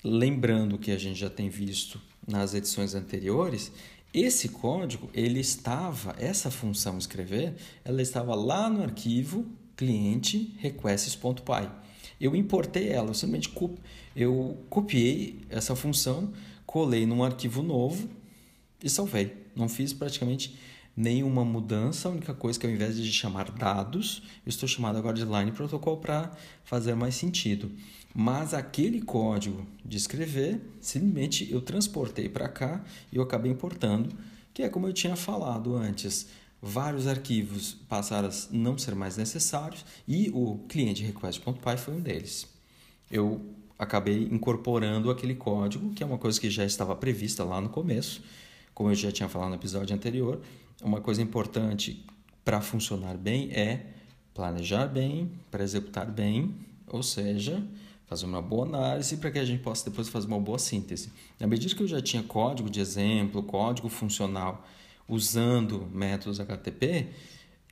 lembrando 0.03 0.77
que 0.77 0.91
a 0.91 0.97
gente 0.97 1.19
já 1.19 1.29
tem 1.29 1.49
visto 1.49 2.01
nas 2.25 2.53
edições 2.53 2.95
anteriores, 2.95 3.71
esse 4.13 4.49
código 4.49 5.09
ele 5.13 5.39
estava, 5.39 6.15
essa 6.17 6.49
função 6.49 6.97
escrever, 6.97 7.55
ela 7.83 8.01
estava 8.01 8.33
lá 8.33 8.69
no 8.69 8.81
arquivo 8.81 9.45
cliente 9.75 10.55
requests.py. 10.57 11.69
Eu 12.19 12.35
importei 12.35 12.89
ela, 12.89 13.09
eu 13.09 13.13
simplesmente 13.13 13.53
eu 14.15 14.57
copiei 14.69 15.39
essa 15.49 15.75
função, 15.75 16.33
colei 16.65 17.05
num 17.05 17.23
arquivo 17.23 17.61
novo 17.61 18.09
e 18.83 18.89
salvei. 18.89 19.35
Não 19.55 19.69
fiz 19.69 19.93
praticamente 19.93 20.57
nenhuma 20.95 21.45
mudança, 21.45 22.09
a 22.09 22.11
única 22.11 22.33
coisa 22.33 22.59
que 22.59 22.65
ao 22.65 22.71
invés 22.71 22.97
de 22.97 23.11
chamar 23.11 23.51
dados, 23.51 24.23
eu 24.43 24.49
estou 24.49 24.67
chamando 24.67 24.97
agora 24.97 25.15
de 25.15 25.23
line 25.23 25.51
protocol 25.51 25.97
para 25.97 26.31
fazer 26.63 26.95
mais 26.95 27.13
sentido. 27.13 27.71
Mas 28.15 28.55
aquele 28.55 28.99
código 28.99 29.67
de 29.85 29.95
escrever, 29.95 30.59
simplesmente 30.81 31.51
eu 31.51 31.61
transportei 31.61 32.27
para 32.27 32.49
cá 32.49 32.83
e 33.11 33.17
eu 33.17 33.21
acabei 33.21 33.51
importando, 33.51 34.09
que 34.51 34.63
é 34.63 34.69
como 34.69 34.87
eu 34.87 34.93
tinha 34.93 35.15
falado 35.15 35.75
antes 35.75 36.27
vários 36.61 37.07
arquivos 37.07 37.73
passaram 37.87 38.29
a 38.29 38.31
não 38.51 38.77
ser 38.77 38.95
mais 38.95 39.17
necessários 39.17 39.85
e 40.07 40.29
o 40.33 40.59
cliente 40.67 41.03
request.py 41.03 41.77
foi 41.77 41.93
um 41.93 41.99
deles. 41.99 42.47
Eu 43.09 43.41
acabei 43.77 44.23
incorporando 44.31 45.11
aquele 45.11 45.35
código, 45.35 45.93
que 45.93 46.01
é 46.01 46.05
uma 46.05 46.17
coisa 46.17 46.39
que 46.39 46.49
já 46.49 46.65
estava 46.65 46.95
prevista 46.95 47.43
lá 47.43 47.61
no 47.61 47.69
começo, 47.69 48.23
como 48.73 48.89
eu 48.89 48.95
já 48.95 49.11
tinha 49.11 49.29
falado 49.29 49.49
no 49.49 49.55
episódio 49.55 49.95
anterior. 49.95 50.41
Uma 50.81 51.01
coisa 51.01 51.21
importante 51.21 52.05
para 52.43 52.61
funcionar 52.61 53.17
bem 53.17 53.51
é 53.51 53.93
planejar 54.33 54.87
bem, 54.87 55.31
para 55.49 55.63
executar 55.63 56.09
bem, 56.09 56.55
ou 56.87 57.01
seja, 57.01 57.63
fazer 58.05 58.25
uma 58.25 58.41
boa 58.41 58.65
análise 58.65 59.17
para 59.17 59.31
que 59.31 59.39
a 59.39 59.45
gente 59.45 59.61
possa 59.61 59.89
depois 59.89 60.07
fazer 60.07 60.27
uma 60.27 60.39
boa 60.39 60.57
síntese. 60.57 61.11
Na 61.39 61.45
medida 61.45 61.73
que 61.75 61.83
eu 61.83 61.87
já 61.87 62.01
tinha 62.01 62.23
código 62.23 62.69
de 62.69 62.79
exemplo, 62.79 63.43
código 63.43 63.89
funcional 63.89 64.65
usando 65.07 65.87
métodos 65.91 66.39
HTTP, 66.39 67.07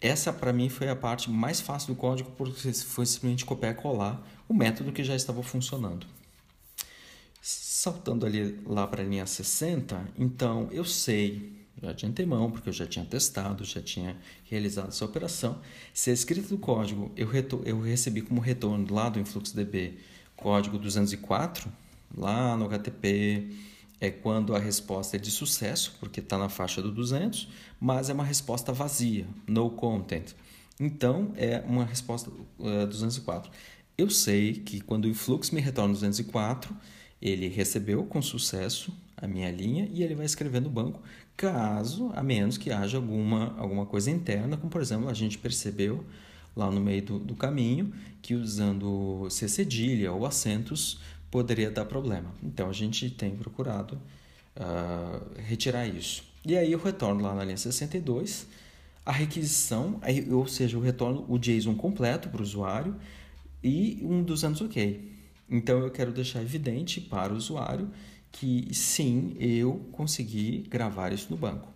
essa 0.02 0.32
para 0.32 0.54
mim 0.54 0.70
foi 0.70 0.90
a 0.90 0.96
parte 0.96 1.30
mais 1.30 1.60
fácil 1.60 1.94
do 1.94 2.00
código 2.00 2.32
porque 2.32 2.72
foi 2.74 3.06
simplesmente 3.06 3.46
copiar 3.46 3.74
e 3.74 3.76
colar 3.76 4.26
o 4.48 4.54
método 4.54 4.92
que 4.92 5.04
já 5.04 5.16
estava 5.16 5.42
funcionando. 5.42 6.06
Saltando 7.42 8.26
ali 8.26 8.60
lá 8.66 8.88
para 8.88 9.02
a 9.02 9.06
linha 9.06 9.26
60, 9.26 10.14
então 10.18 10.68
eu 10.72 10.84
sei 10.84 11.56
já 11.82 11.92
de 11.92 12.06
antemão, 12.06 12.50
porque 12.50 12.70
eu 12.70 12.74
já 12.74 12.86
tinha 12.86 13.06
testado, 13.06 13.64
já 13.64 13.82
tinha 13.82 14.16
realizado 14.46 14.90
essa 14.90 15.04
operação. 15.04 15.60
Se 15.94 16.10
a 16.10 16.14
escrita 16.14 16.48
do 16.48 16.58
código 16.58 17.12
eu, 17.16 17.30
eu 17.66 17.82
recebi 17.82 18.22
como 18.22 18.42
retorno 18.42 18.94
lá 18.94 19.10
do 19.10 19.20
InfluxDB 19.20 19.98
código 20.36 20.78
204, 20.78 21.72
lá 22.16 22.56
no 22.58 22.66
HTTP, 22.66 23.50
é 24.00 24.10
quando 24.10 24.56
a 24.56 24.60
resposta 24.60 25.16
é 25.16 25.20
de 25.20 25.32
sucesso, 25.32 25.96
porque 26.00 26.20
está 26.20 26.38
na 26.38 26.50
faixa 26.50 26.82
do 26.82 26.92
200, 26.92 27.48
mas 27.80 28.10
é 28.10 28.14
uma 28.14 28.24
resposta 28.24 28.72
vazia, 28.74 29.26
no 29.48 29.70
content. 29.70 30.34
Então, 30.80 31.32
é 31.36 31.64
uma 31.66 31.86
resposta 31.86 32.30
uh, 32.60 32.68
é, 32.68 32.86
204. 32.86 33.50
Eu 33.98 34.10
sei 34.10 34.54
que 34.54 34.82
quando 34.82 35.06
o 35.06 35.08
influx 35.08 35.52
me 35.52 35.62
retorna 35.62 35.94
204, 35.94 36.76
ele 37.22 37.48
recebeu 37.48 38.04
com 38.06 38.22
sucesso 38.22 38.92
a 39.16 39.26
minha 39.26 39.50
linha 39.50 39.90
e 39.92 40.04
ele 40.04 40.16
vai 40.16 40.26
escrever 40.26 40.62
no 40.62 40.70
banco, 40.70 41.02
caso, 41.38 42.12
a 42.14 42.22
menos 42.22 42.58
que 42.58 42.72
haja 42.72 42.98
alguma, 42.98 43.56
alguma 43.58 43.86
coisa 43.86 44.12
interna, 44.12 44.58
como 44.58 44.70
por 44.70 44.82
exemplo, 44.82 45.08
a 45.10 45.14
gente 45.14 45.38
percebeu 45.38 46.04
lá 46.56 46.70
no 46.72 46.80
meio 46.80 47.02
do, 47.02 47.20
do 47.20 47.36
caminho 47.36 47.94
que 48.22 48.34
usando 48.34 49.28
C 49.30 49.48
cedilha 49.48 50.12
ou 50.12 50.26
acentos 50.26 51.00
poderia 51.32 51.70
dar 51.70 51.86
problema. 51.86 52.34
Então 52.44 52.70
a 52.70 52.74
gente 52.74 53.10
tem 53.10 53.36
procurado 53.36 54.00
uh, 54.56 55.40
retirar 55.42 55.88
isso. 55.88 56.24
E 56.46 56.56
aí 56.58 56.72
eu 56.72 56.80
retorno 56.80 57.22
lá 57.22 57.34
na 57.34 57.44
linha 57.44 57.58
62 57.58 58.48
a 59.06 59.12
requisição, 59.12 60.00
ou 60.32 60.48
seja, 60.48 60.78
eu 60.78 60.82
retorno 60.82 61.26
o 61.30 61.38
JSON 61.38 61.76
completo 61.76 62.28
para 62.30 62.40
o 62.40 62.44
usuário 62.44 62.96
e 63.64 64.00
um 64.02 64.24
200 64.24 64.62
OK. 64.62 65.12
Então 65.50 65.80
eu 65.80 65.92
quero 65.92 66.12
deixar 66.12 66.42
evidente 66.42 67.00
para 67.00 67.32
o 67.32 67.38
usuário 67.38 67.92
que 68.32 68.68
sim, 68.74 69.36
eu 69.40 69.88
consegui 69.92 70.66
gravar 70.70 71.14
isso 71.14 71.28
no 71.30 71.38
banco. 71.38 71.68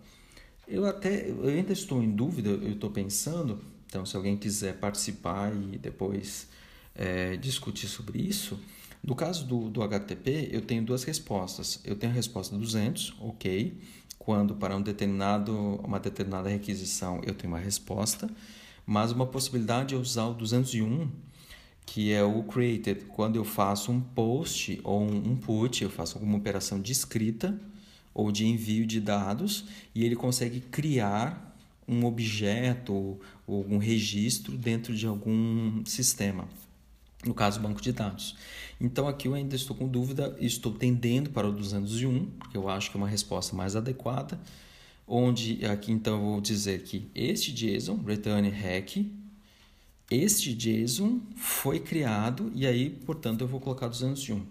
Eu 0.67 0.85
até 0.85 1.29
eu 1.29 1.47
ainda 1.47 1.71
estou 1.71 2.03
em 2.03 2.11
dúvida, 2.11 2.49
eu 2.49 2.73
estou 2.73 2.89
pensando, 2.89 3.59
então 3.87 4.05
se 4.05 4.15
alguém 4.15 4.35
quiser 4.35 4.77
participar 4.77 5.53
e 5.55 5.77
depois 5.77 6.47
é, 6.93 7.37
discutir 7.37 7.87
sobre 7.87 8.19
isso, 8.19 8.59
no 9.01 9.15
caso 9.15 9.45
do, 9.45 9.69
do 9.69 9.81
HTTP, 9.81 10.49
eu 10.51 10.61
tenho 10.61 10.83
duas 10.83 11.03
respostas. 11.03 11.79
Eu 11.85 11.95
tenho 11.95 12.11
a 12.11 12.15
resposta 12.15 12.55
200, 12.55 13.15
ok, 13.19 13.77
quando 14.17 14.53
para 14.55 14.75
um 14.75 14.81
determinado, 14.81 15.55
uma 15.83 15.99
determinada 15.99 16.49
requisição 16.49 17.21
eu 17.23 17.33
tenho 17.33 17.53
uma 17.53 17.59
resposta, 17.59 18.29
mas 18.85 19.11
uma 19.11 19.25
possibilidade 19.25 19.95
é 19.95 19.97
usar 19.97 20.25
o 20.25 20.33
201, 20.33 21.09
que 21.85 22.11
é 22.11 22.21
o 22.23 22.43
created, 22.43 23.05
quando 23.05 23.37
eu 23.37 23.45
faço 23.45 23.91
um 23.91 24.01
post 24.01 24.79
ou 24.83 25.01
um 25.01 25.35
put, 25.35 25.83
eu 25.83 25.89
faço 25.89 26.17
alguma 26.17 26.37
operação 26.37 26.79
de 26.79 26.91
escrita 26.91 27.59
ou 28.13 28.31
de 28.31 28.45
envio 28.45 28.85
de 28.85 28.99
dados 28.99 29.65
e 29.95 30.03
ele 30.05 30.15
consegue 30.15 30.59
criar 30.59 31.57
um 31.87 32.05
objeto 32.05 32.93
ou 33.47 33.57
algum 33.57 33.77
registro 33.77 34.57
dentro 34.57 34.93
de 34.93 35.07
algum 35.07 35.83
sistema 35.85 36.47
no 37.25 37.33
caso 37.33 37.59
banco 37.59 37.81
de 37.81 37.91
dados. 37.91 38.35
Então 38.79 39.07
aqui 39.07 39.27
eu 39.27 39.33
ainda 39.33 39.55
estou 39.55 39.75
com 39.75 39.87
dúvida, 39.87 40.35
estou 40.39 40.71
tendendo 40.71 41.29
para 41.29 41.47
o 41.47 41.51
201, 41.51 42.25
porque 42.39 42.57
eu 42.57 42.69
acho 42.69 42.89
que 42.89 42.97
é 42.97 42.99
uma 42.99 43.07
resposta 43.07 43.55
mais 43.55 43.75
adequada, 43.75 44.39
onde 45.07 45.65
aqui 45.65 45.91
então 45.91 46.15
eu 46.15 46.31
vou 46.31 46.41
dizer 46.41 46.83
que 46.83 47.09
este 47.13 47.51
JSON, 47.51 48.01
return 48.05 48.49
hack, 48.49 49.05
este 50.09 50.53
JSON 50.53 51.19
foi 51.35 51.79
criado 51.79 52.51
e 52.55 52.65
aí, 52.65 52.89
portanto, 52.89 53.41
eu 53.41 53.47
vou 53.47 53.59
colocar 53.59 53.87
201. 53.87 54.41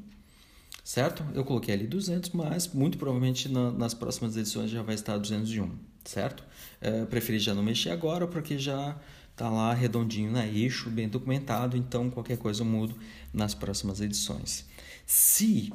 Certo? 0.85 1.23
Eu 1.35 1.45
coloquei 1.45 1.75
ali 1.75 1.87
200, 1.87 2.31
mas 2.31 2.67
muito 2.69 2.97
provavelmente 2.97 3.49
na, 3.49 3.71
nas 3.71 3.93
próximas 3.93 4.37
edições 4.37 4.71
já 4.71 4.83
vai 4.83 4.95
estar 4.95 5.19
201, 5.19 5.71
certo? 6.03 6.43
É, 6.81 7.05
preferi 7.05 7.39
já 7.39 7.55
não 7.55 7.63
mexer 7.63 7.91
agora 7.91 8.27
porque 8.27 8.57
já 8.57 8.97
Está 9.39 9.49
lá 9.49 9.73
redondinho 9.73 10.33
na 10.33 10.45
eixo, 10.45 10.91
bem 10.91 11.09
documentado, 11.09 11.77
então 11.77 12.11
qualquer 12.11 12.39
coisa 12.39 12.63
eu 12.63 12.67
mudo 12.67 12.99
nas 13.33 13.55
próximas 13.55 14.01
edições. 14.01 14.67
Se 15.07 15.73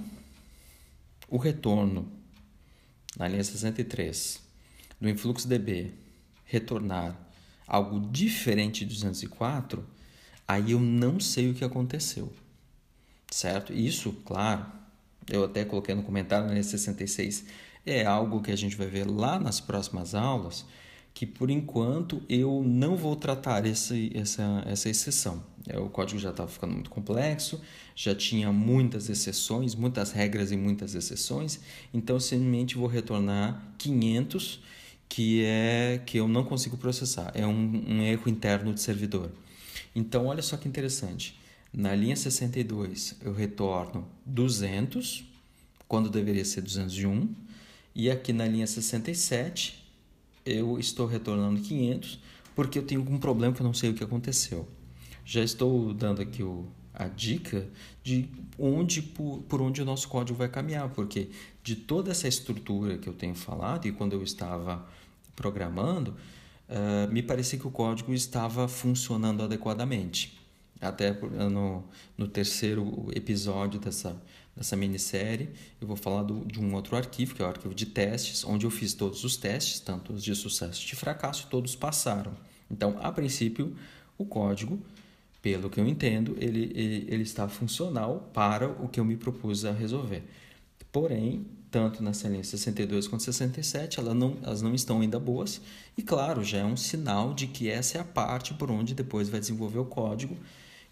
o 1.29 1.37
retorno 1.37 2.11
na 3.17 3.25
linha 3.25 3.41
63 3.41 4.41
do 4.99 5.07
InfluxDB 5.07 5.93
retornar 6.43 7.17
algo 7.65 8.01
diferente 8.11 8.83
de 8.83 8.95
204, 8.95 9.81
aí 10.45 10.71
eu 10.71 10.79
não 10.81 11.17
sei 11.17 11.49
o 11.49 11.53
que 11.53 11.63
aconteceu. 11.63 12.33
Certo? 13.31 13.71
Isso, 13.71 14.11
claro, 14.25 14.65
eu 15.31 15.45
até 15.45 15.63
coloquei 15.63 15.95
no 15.95 16.03
comentário 16.03 16.47
na 16.47 16.51
linha 16.51 16.63
66, 16.63 17.45
É 17.85 18.05
algo 18.05 18.41
que 18.41 18.51
a 18.51 18.57
gente 18.57 18.75
vai 18.75 18.87
ver 18.87 19.09
lá 19.09 19.39
nas 19.39 19.61
próximas 19.61 20.13
aulas, 20.13 20.65
que 21.13 21.25
por 21.25 21.49
enquanto 21.49 22.21
eu 22.27 22.63
não 22.65 22.95
vou 22.95 23.15
tratar 23.15 23.65
esse, 23.65 24.11
essa, 24.15 24.63
essa 24.65 24.89
exceção. 24.89 25.43
É, 25.67 25.79
o 25.79 25.87
código 25.87 26.19
já 26.19 26.31
estava 26.31 26.49
ficando 26.49 26.73
muito 26.73 26.89
complexo, 26.89 27.61
já 27.95 28.15
tinha 28.15 28.51
muitas 28.51 29.09
exceções, 29.09 29.75
muitas 29.75 30.11
regras 30.11 30.51
e 30.51 30.57
muitas 30.57 30.95
exceções, 30.95 31.59
então 31.93 32.19
simplesmente 32.19 32.75
vou 32.75 32.87
retornar 32.87 33.63
500, 33.77 34.59
que 35.07 35.43
é 35.45 36.01
que 36.05 36.17
eu 36.17 36.27
não 36.27 36.43
consigo 36.43 36.75
processar, 36.75 37.31
é 37.35 37.45
um, 37.45 37.83
um 37.87 38.01
erro 38.01 38.27
interno 38.27 38.73
de 38.73 38.81
servidor. 38.81 39.31
Então 39.95 40.25
olha 40.25 40.41
só 40.41 40.57
que 40.57 40.67
interessante, 40.67 41.39
na 41.71 41.95
linha 41.95 42.15
62 42.15 43.17
eu 43.21 43.33
retorno 43.33 44.07
200, 44.25 45.23
quando 45.87 46.09
deveria 46.09 46.43
ser 46.43 46.61
201, 46.61 47.29
e 47.95 48.09
aqui 48.09 48.33
na 48.33 48.47
linha 48.47 48.65
67 48.65 49.82
eu 50.45 50.79
estou 50.79 51.05
retornando 51.05 51.59
500 51.59 52.19
porque 52.55 52.77
eu 52.77 52.83
tenho 52.83 53.01
algum 53.01 53.17
problema 53.17 53.53
que 53.53 53.61
eu 53.61 53.65
não 53.65 53.73
sei 53.73 53.89
o 53.89 53.93
que 53.93 54.03
aconteceu. 54.03 54.67
Já 55.25 55.43
estou 55.43 55.93
dando 55.93 56.21
aqui 56.21 56.43
o, 56.43 56.67
a 56.93 57.07
dica 57.07 57.67
de 58.03 58.29
onde 58.59 59.01
por, 59.01 59.41
por 59.43 59.61
onde 59.61 59.81
o 59.81 59.85
nosso 59.85 60.07
código 60.07 60.37
vai 60.37 60.49
caminhar, 60.49 60.89
porque 60.89 61.29
de 61.63 61.75
toda 61.75 62.11
essa 62.11 62.27
estrutura 62.27 62.97
que 62.97 63.07
eu 63.07 63.13
tenho 63.13 63.35
falado 63.35 63.87
e 63.87 63.91
quando 63.91 64.13
eu 64.13 64.21
estava 64.21 64.85
programando, 65.35 66.15
uh, 66.69 67.11
me 67.11 67.23
parecia 67.23 67.57
que 67.57 67.67
o 67.67 67.71
código 67.71 68.13
estava 68.13 68.67
funcionando 68.67 69.41
adequadamente. 69.43 70.37
Até 70.79 71.13
no, 71.49 71.83
no 72.17 72.27
terceiro 72.27 73.07
episódio 73.15 73.79
dessa, 73.79 74.21
dessa 74.55 74.75
minissérie, 74.75 75.49
eu 75.81 75.87
vou 75.87 75.95
falar 75.95 76.23
do, 76.23 76.45
de 76.45 76.59
um 76.59 76.73
outro 76.75 76.95
arquivo, 76.95 77.33
que 77.33 77.41
é 77.41 77.45
o 77.45 77.47
arquivo 77.47 77.73
de 77.73 77.85
testes, 77.85 78.43
onde 78.45 78.65
eu 78.65 78.69
fiz 78.69 78.93
todos 78.93 79.23
os 79.23 79.35
testes, 79.35 79.79
tanto 79.79 80.13
os 80.13 80.23
de 80.23 80.35
sucesso 80.35 80.83
e 80.83 80.87
de 80.87 80.95
fracasso, 80.95 81.45
e 81.47 81.49
todos 81.49 81.75
passaram. 81.75 82.33
Então, 82.69 82.97
a 83.01 83.11
princípio, 83.11 83.75
o 84.17 84.25
código 84.25 84.79
pelo 85.43 85.69
que 85.69 85.77
eu 85.77 85.85
entendo, 85.85 86.37
ele, 86.39 86.71
ele, 86.73 87.05
ele 87.09 87.23
está 87.23 87.49
funcional 87.49 88.31
para 88.33 88.69
o 88.69 88.87
que 88.87 88.97
eu 88.97 89.03
me 89.03 89.17
propus 89.17 89.65
a 89.65 89.73
resolver. 89.73 90.23
Porém, 90.89 91.45
tanto 91.69 92.01
na 92.01 92.11
linha 92.29 92.43
62 92.43 93.09
quanto 93.09 93.23
67, 93.23 93.99
elas 93.99 94.15
não, 94.15 94.37
elas 94.41 94.61
não 94.61 94.73
estão 94.73 95.01
ainda 95.01 95.19
boas. 95.19 95.59
E 95.97 96.01
claro, 96.01 96.45
já 96.45 96.59
é 96.59 96.65
um 96.65 96.77
sinal 96.77 97.33
de 97.33 97.47
que 97.47 97.67
essa 97.67 97.97
é 97.97 98.01
a 98.01 98.05
parte 98.05 98.53
por 98.53 98.71
onde 98.71 98.95
depois 98.95 99.27
vai 99.27 99.41
desenvolver 99.41 99.79
o 99.79 99.85
código. 99.85 100.37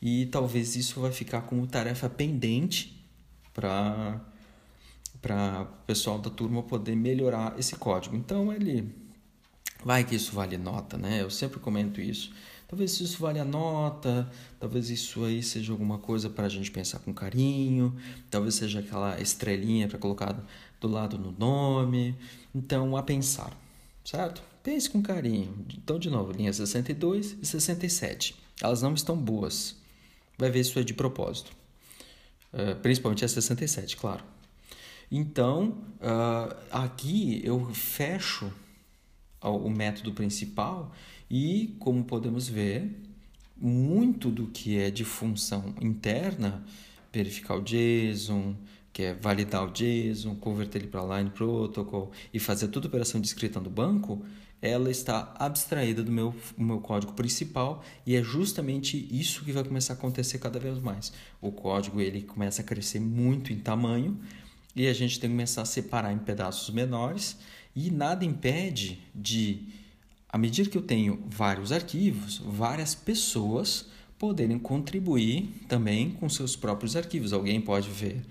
E 0.02 0.26
talvez 0.26 0.76
isso 0.76 1.00
vai 1.00 1.14
ficar 1.14 1.44
como 1.44 1.66
tarefa 1.66 2.10
pendente 2.10 3.01
para 3.54 4.20
para 5.22 5.62
o 5.62 5.86
pessoal 5.86 6.18
da 6.18 6.32
turma 6.32 6.64
poder 6.64 6.96
melhorar 6.96 7.54
esse 7.60 7.76
código. 7.76 8.16
Então 8.16 8.52
ele 8.52 8.92
vai 9.86 10.04
que 10.04 10.16
isso 10.16 10.34
vale 10.34 10.58
nota, 10.58 10.98
né? 10.98 11.22
Eu 11.22 11.30
sempre 11.30 11.60
comento 11.60 12.02
isso. 12.02 12.32
Talvez 12.68 13.00
isso 13.02 13.22
valha 13.22 13.42
a 13.42 13.46
nota, 13.46 14.32
talvez 14.58 14.90
isso 14.90 15.26
aí 15.26 15.44
seja 15.44 15.74
alguma 15.74 15.98
coisa 15.98 16.30
para 16.30 16.46
a 16.46 16.50
gente 16.50 16.72
pensar 16.72 17.00
com 17.00 17.14
carinho, 17.14 17.94
talvez 18.30 18.56
seja 18.56 18.80
aquela 18.80 19.20
estrelinha 19.20 19.90
para 19.90 19.98
colocar 19.98 20.42
do 20.80 20.88
lado 20.88 21.18
no 21.18 21.34
nome. 21.34 22.16
Então, 22.56 22.96
a 22.96 23.04
pensar, 23.04 23.52
certo? 24.06 24.42
Pense 24.64 24.90
com 24.90 25.02
carinho. 25.02 25.66
Então, 25.74 26.00
de 26.00 26.10
novo, 26.10 26.32
linha 26.32 26.54
62 26.54 27.36
e 27.42 27.46
67. 27.46 28.36
Elas 28.62 28.82
não 28.82 28.94
estão 28.94 29.18
boas. 29.18 29.76
Vai 30.38 30.50
ver 30.50 30.62
isso 30.62 30.80
aí 30.80 30.86
de 30.86 30.94
propósito. 30.94 31.52
Uh, 32.54 32.76
principalmente 32.82 33.24
a 33.24 33.28
67, 33.28 33.96
claro. 33.96 34.24
Então, 35.10 35.78
uh, 36.00 36.56
aqui 36.72 37.42
eu 37.44 37.66
fecho 37.74 38.52
o 39.42 39.70
método 39.70 40.14
principal 40.14 40.92
e, 41.30 41.76
como 41.80 42.04
podemos 42.04 42.48
ver, 42.48 42.96
muito 43.58 44.30
do 44.30 44.48
que 44.48 44.78
é 44.78 44.92
de 44.92 45.04
função 45.04 45.74
interna, 45.82 46.64
verificar 47.12 47.56
o 47.56 47.62
JSON, 47.62 48.56
que 48.94 49.04
é 49.04 49.14
validar 49.14 49.66
o 49.66 49.72
JSON, 49.72 50.36
converter 50.36 50.80
ele 50.80 50.88
para 50.88 51.18
Line 51.18 51.30
Protocol 51.30 52.12
e 52.34 52.40
fazer 52.40 52.68
toda 52.68 52.88
a 52.88 52.90
operação 52.90 53.22
descrita 53.22 53.60
no 53.60 53.70
banco, 53.70 54.24
ela 54.62 54.92
está 54.92 55.34
abstraída 55.40 56.04
do 56.04 56.12
meu, 56.12 56.36
meu 56.58 56.80
código 56.80 57.14
principal 57.14 57.84
e 58.06 58.16
é 58.16 58.22
justamente 58.22 59.08
isso 59.12 59.44
que 59.44 59.52
vai 59.52 59.64
começar 59.64 59.94
a 59.94 59.96
acontecer 59.96 60.38
cada 60.38 60.60
vez 60.60 60.78
mais. 60.78 61.12
O 61.42 61.52
código 61.52 62.00
ele 62.00 62.22
começa 62.22 62.62
a 62.62 62.66
crescer 62.66 63.00
muito 63.00 63.52
em 63.52 63.58
tamanho 63.58 64.20
e 64.76 64.88
a 64.88 64.94
gente 64.94 65.20
tem 65.20 65.30
que 65.30 65.36
começar 65.36 65.64
a 65.64 65.66
separar 65.66 66.14
em 66.14 66.20
pedaços 66.20 66.70
menores 66.74 67.38
e 67.76 67.90
nada 67.90 68.24
impede 68.24 69.00
de 69.16 69.68
à 70.30 70.38
medida 70.38 70.70
que 70.70 70.78
eu 70.78 70.82
tenho 70.82 71.24
vários 71.28 71.72
arquivos, 71.72 72.38
várias 72.38 72.94
pessoas 72.94 73.88
poderem 74.18 74.60
contribuir 74.60 75.50
também 75.68 76.12
com 76.12 76.30
seus 76.30 76.56
próprios 76.56 76.96
arquivos. 76.96 77.34
Alguém 77.34 77.60
pode 77.60 77.90
ver 77.90 78.22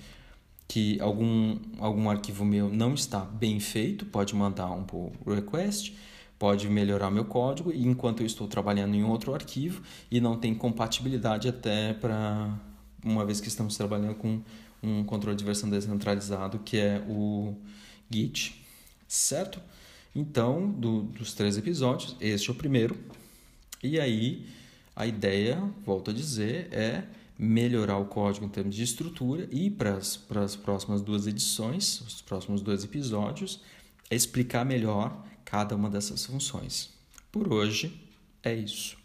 que 0.69 1.01
algum, 1.01 1.59
algum 1.79 2.09
arquivo 2.09 2.45
meu 2.45 2.71
não 2.71 2.95
está 2.95 3.19
bem 3.19 3.59
feito, 3.59 4.07
pode 4.07 4.35
mandar 4.37 4.71
um 4.71 4.85
pull 4.85 5.13
request, 5.27 5.93
pode 6.41 6.71
melhorar 6.71 7.11
meu 7.11 7.27
código, 7.27 7.71
e 7.71 7.87
enquanto 7.87 8.21
eu 8.21 8.27
estou 8.27 8.49
trabalhando 8.49 8.95
em 8.95 9.05
outro 9.05 9.35
arquivo 9.35 9.83
e 10.11 10.23
não 10.23 10.39
tem 10.39 10.55
compatibilidade 10.55 11.47
até 11.47 11.93
para 11.93 12.59
uma 13.05 13.27
vez 13.27 13.43
que 13.43 13.49
estamos 13.49 13.77
trabalhando 13.77 14.15
com 14.15 14.41
um 14.83 15.05
controle 15.05 15.37
de 15.37 15.45
versão 15.45 15.69
descentralizado 15.69 16.59
que 16.61 16.79
é 16.79 17.05
o 17.07 17.55
Git, 18.11 18.59
certo? 19.07 19.61
Então, 20.17 20.71
do, 20.71 21.03
dos 21.03 21.35
três 21.35 21.59
episódios, 21.59 22.17
este 22.19 22.49
é 22.49 22.53
o 22.53 22.57
primeiro. 22.57 22.97
E 23.83 24.01
aí, 24.01 24.47
a 24.97 25.07
ideia, 25.07 25.63
volto 25.85 26.11
a 26.11 26.15
dizer, 26.15 26.69
é 26.73 27.05
melhorar 27.39 27.99
o 27.99 28.07
código 28.07 28.47
em 28.47 28.49
termos 28.49 28.75
de 28.75 28.83
estrutura 28.83 29.47
e 29.53 29.69
para 29.69 29.99
as 29.99 30.57
próximas 30.57 31.03
duas 31.03 31.27
edições, 31.27 32.01
os 32.01 32.23
próximos 32.23 32.63
dois 32.63 32.83
episódios, 32.83 33.61
explicar 34.11 34.65
melhor 34.65 35.29
cada 35.51 35.75
uma 35.75 35.91
dessas 35.91 36.25
funções. 36.25 36.91
Por 37.33 37.53
hoje, 37.53 38.01
é 38.43 38.55
isso. 38.55 38.97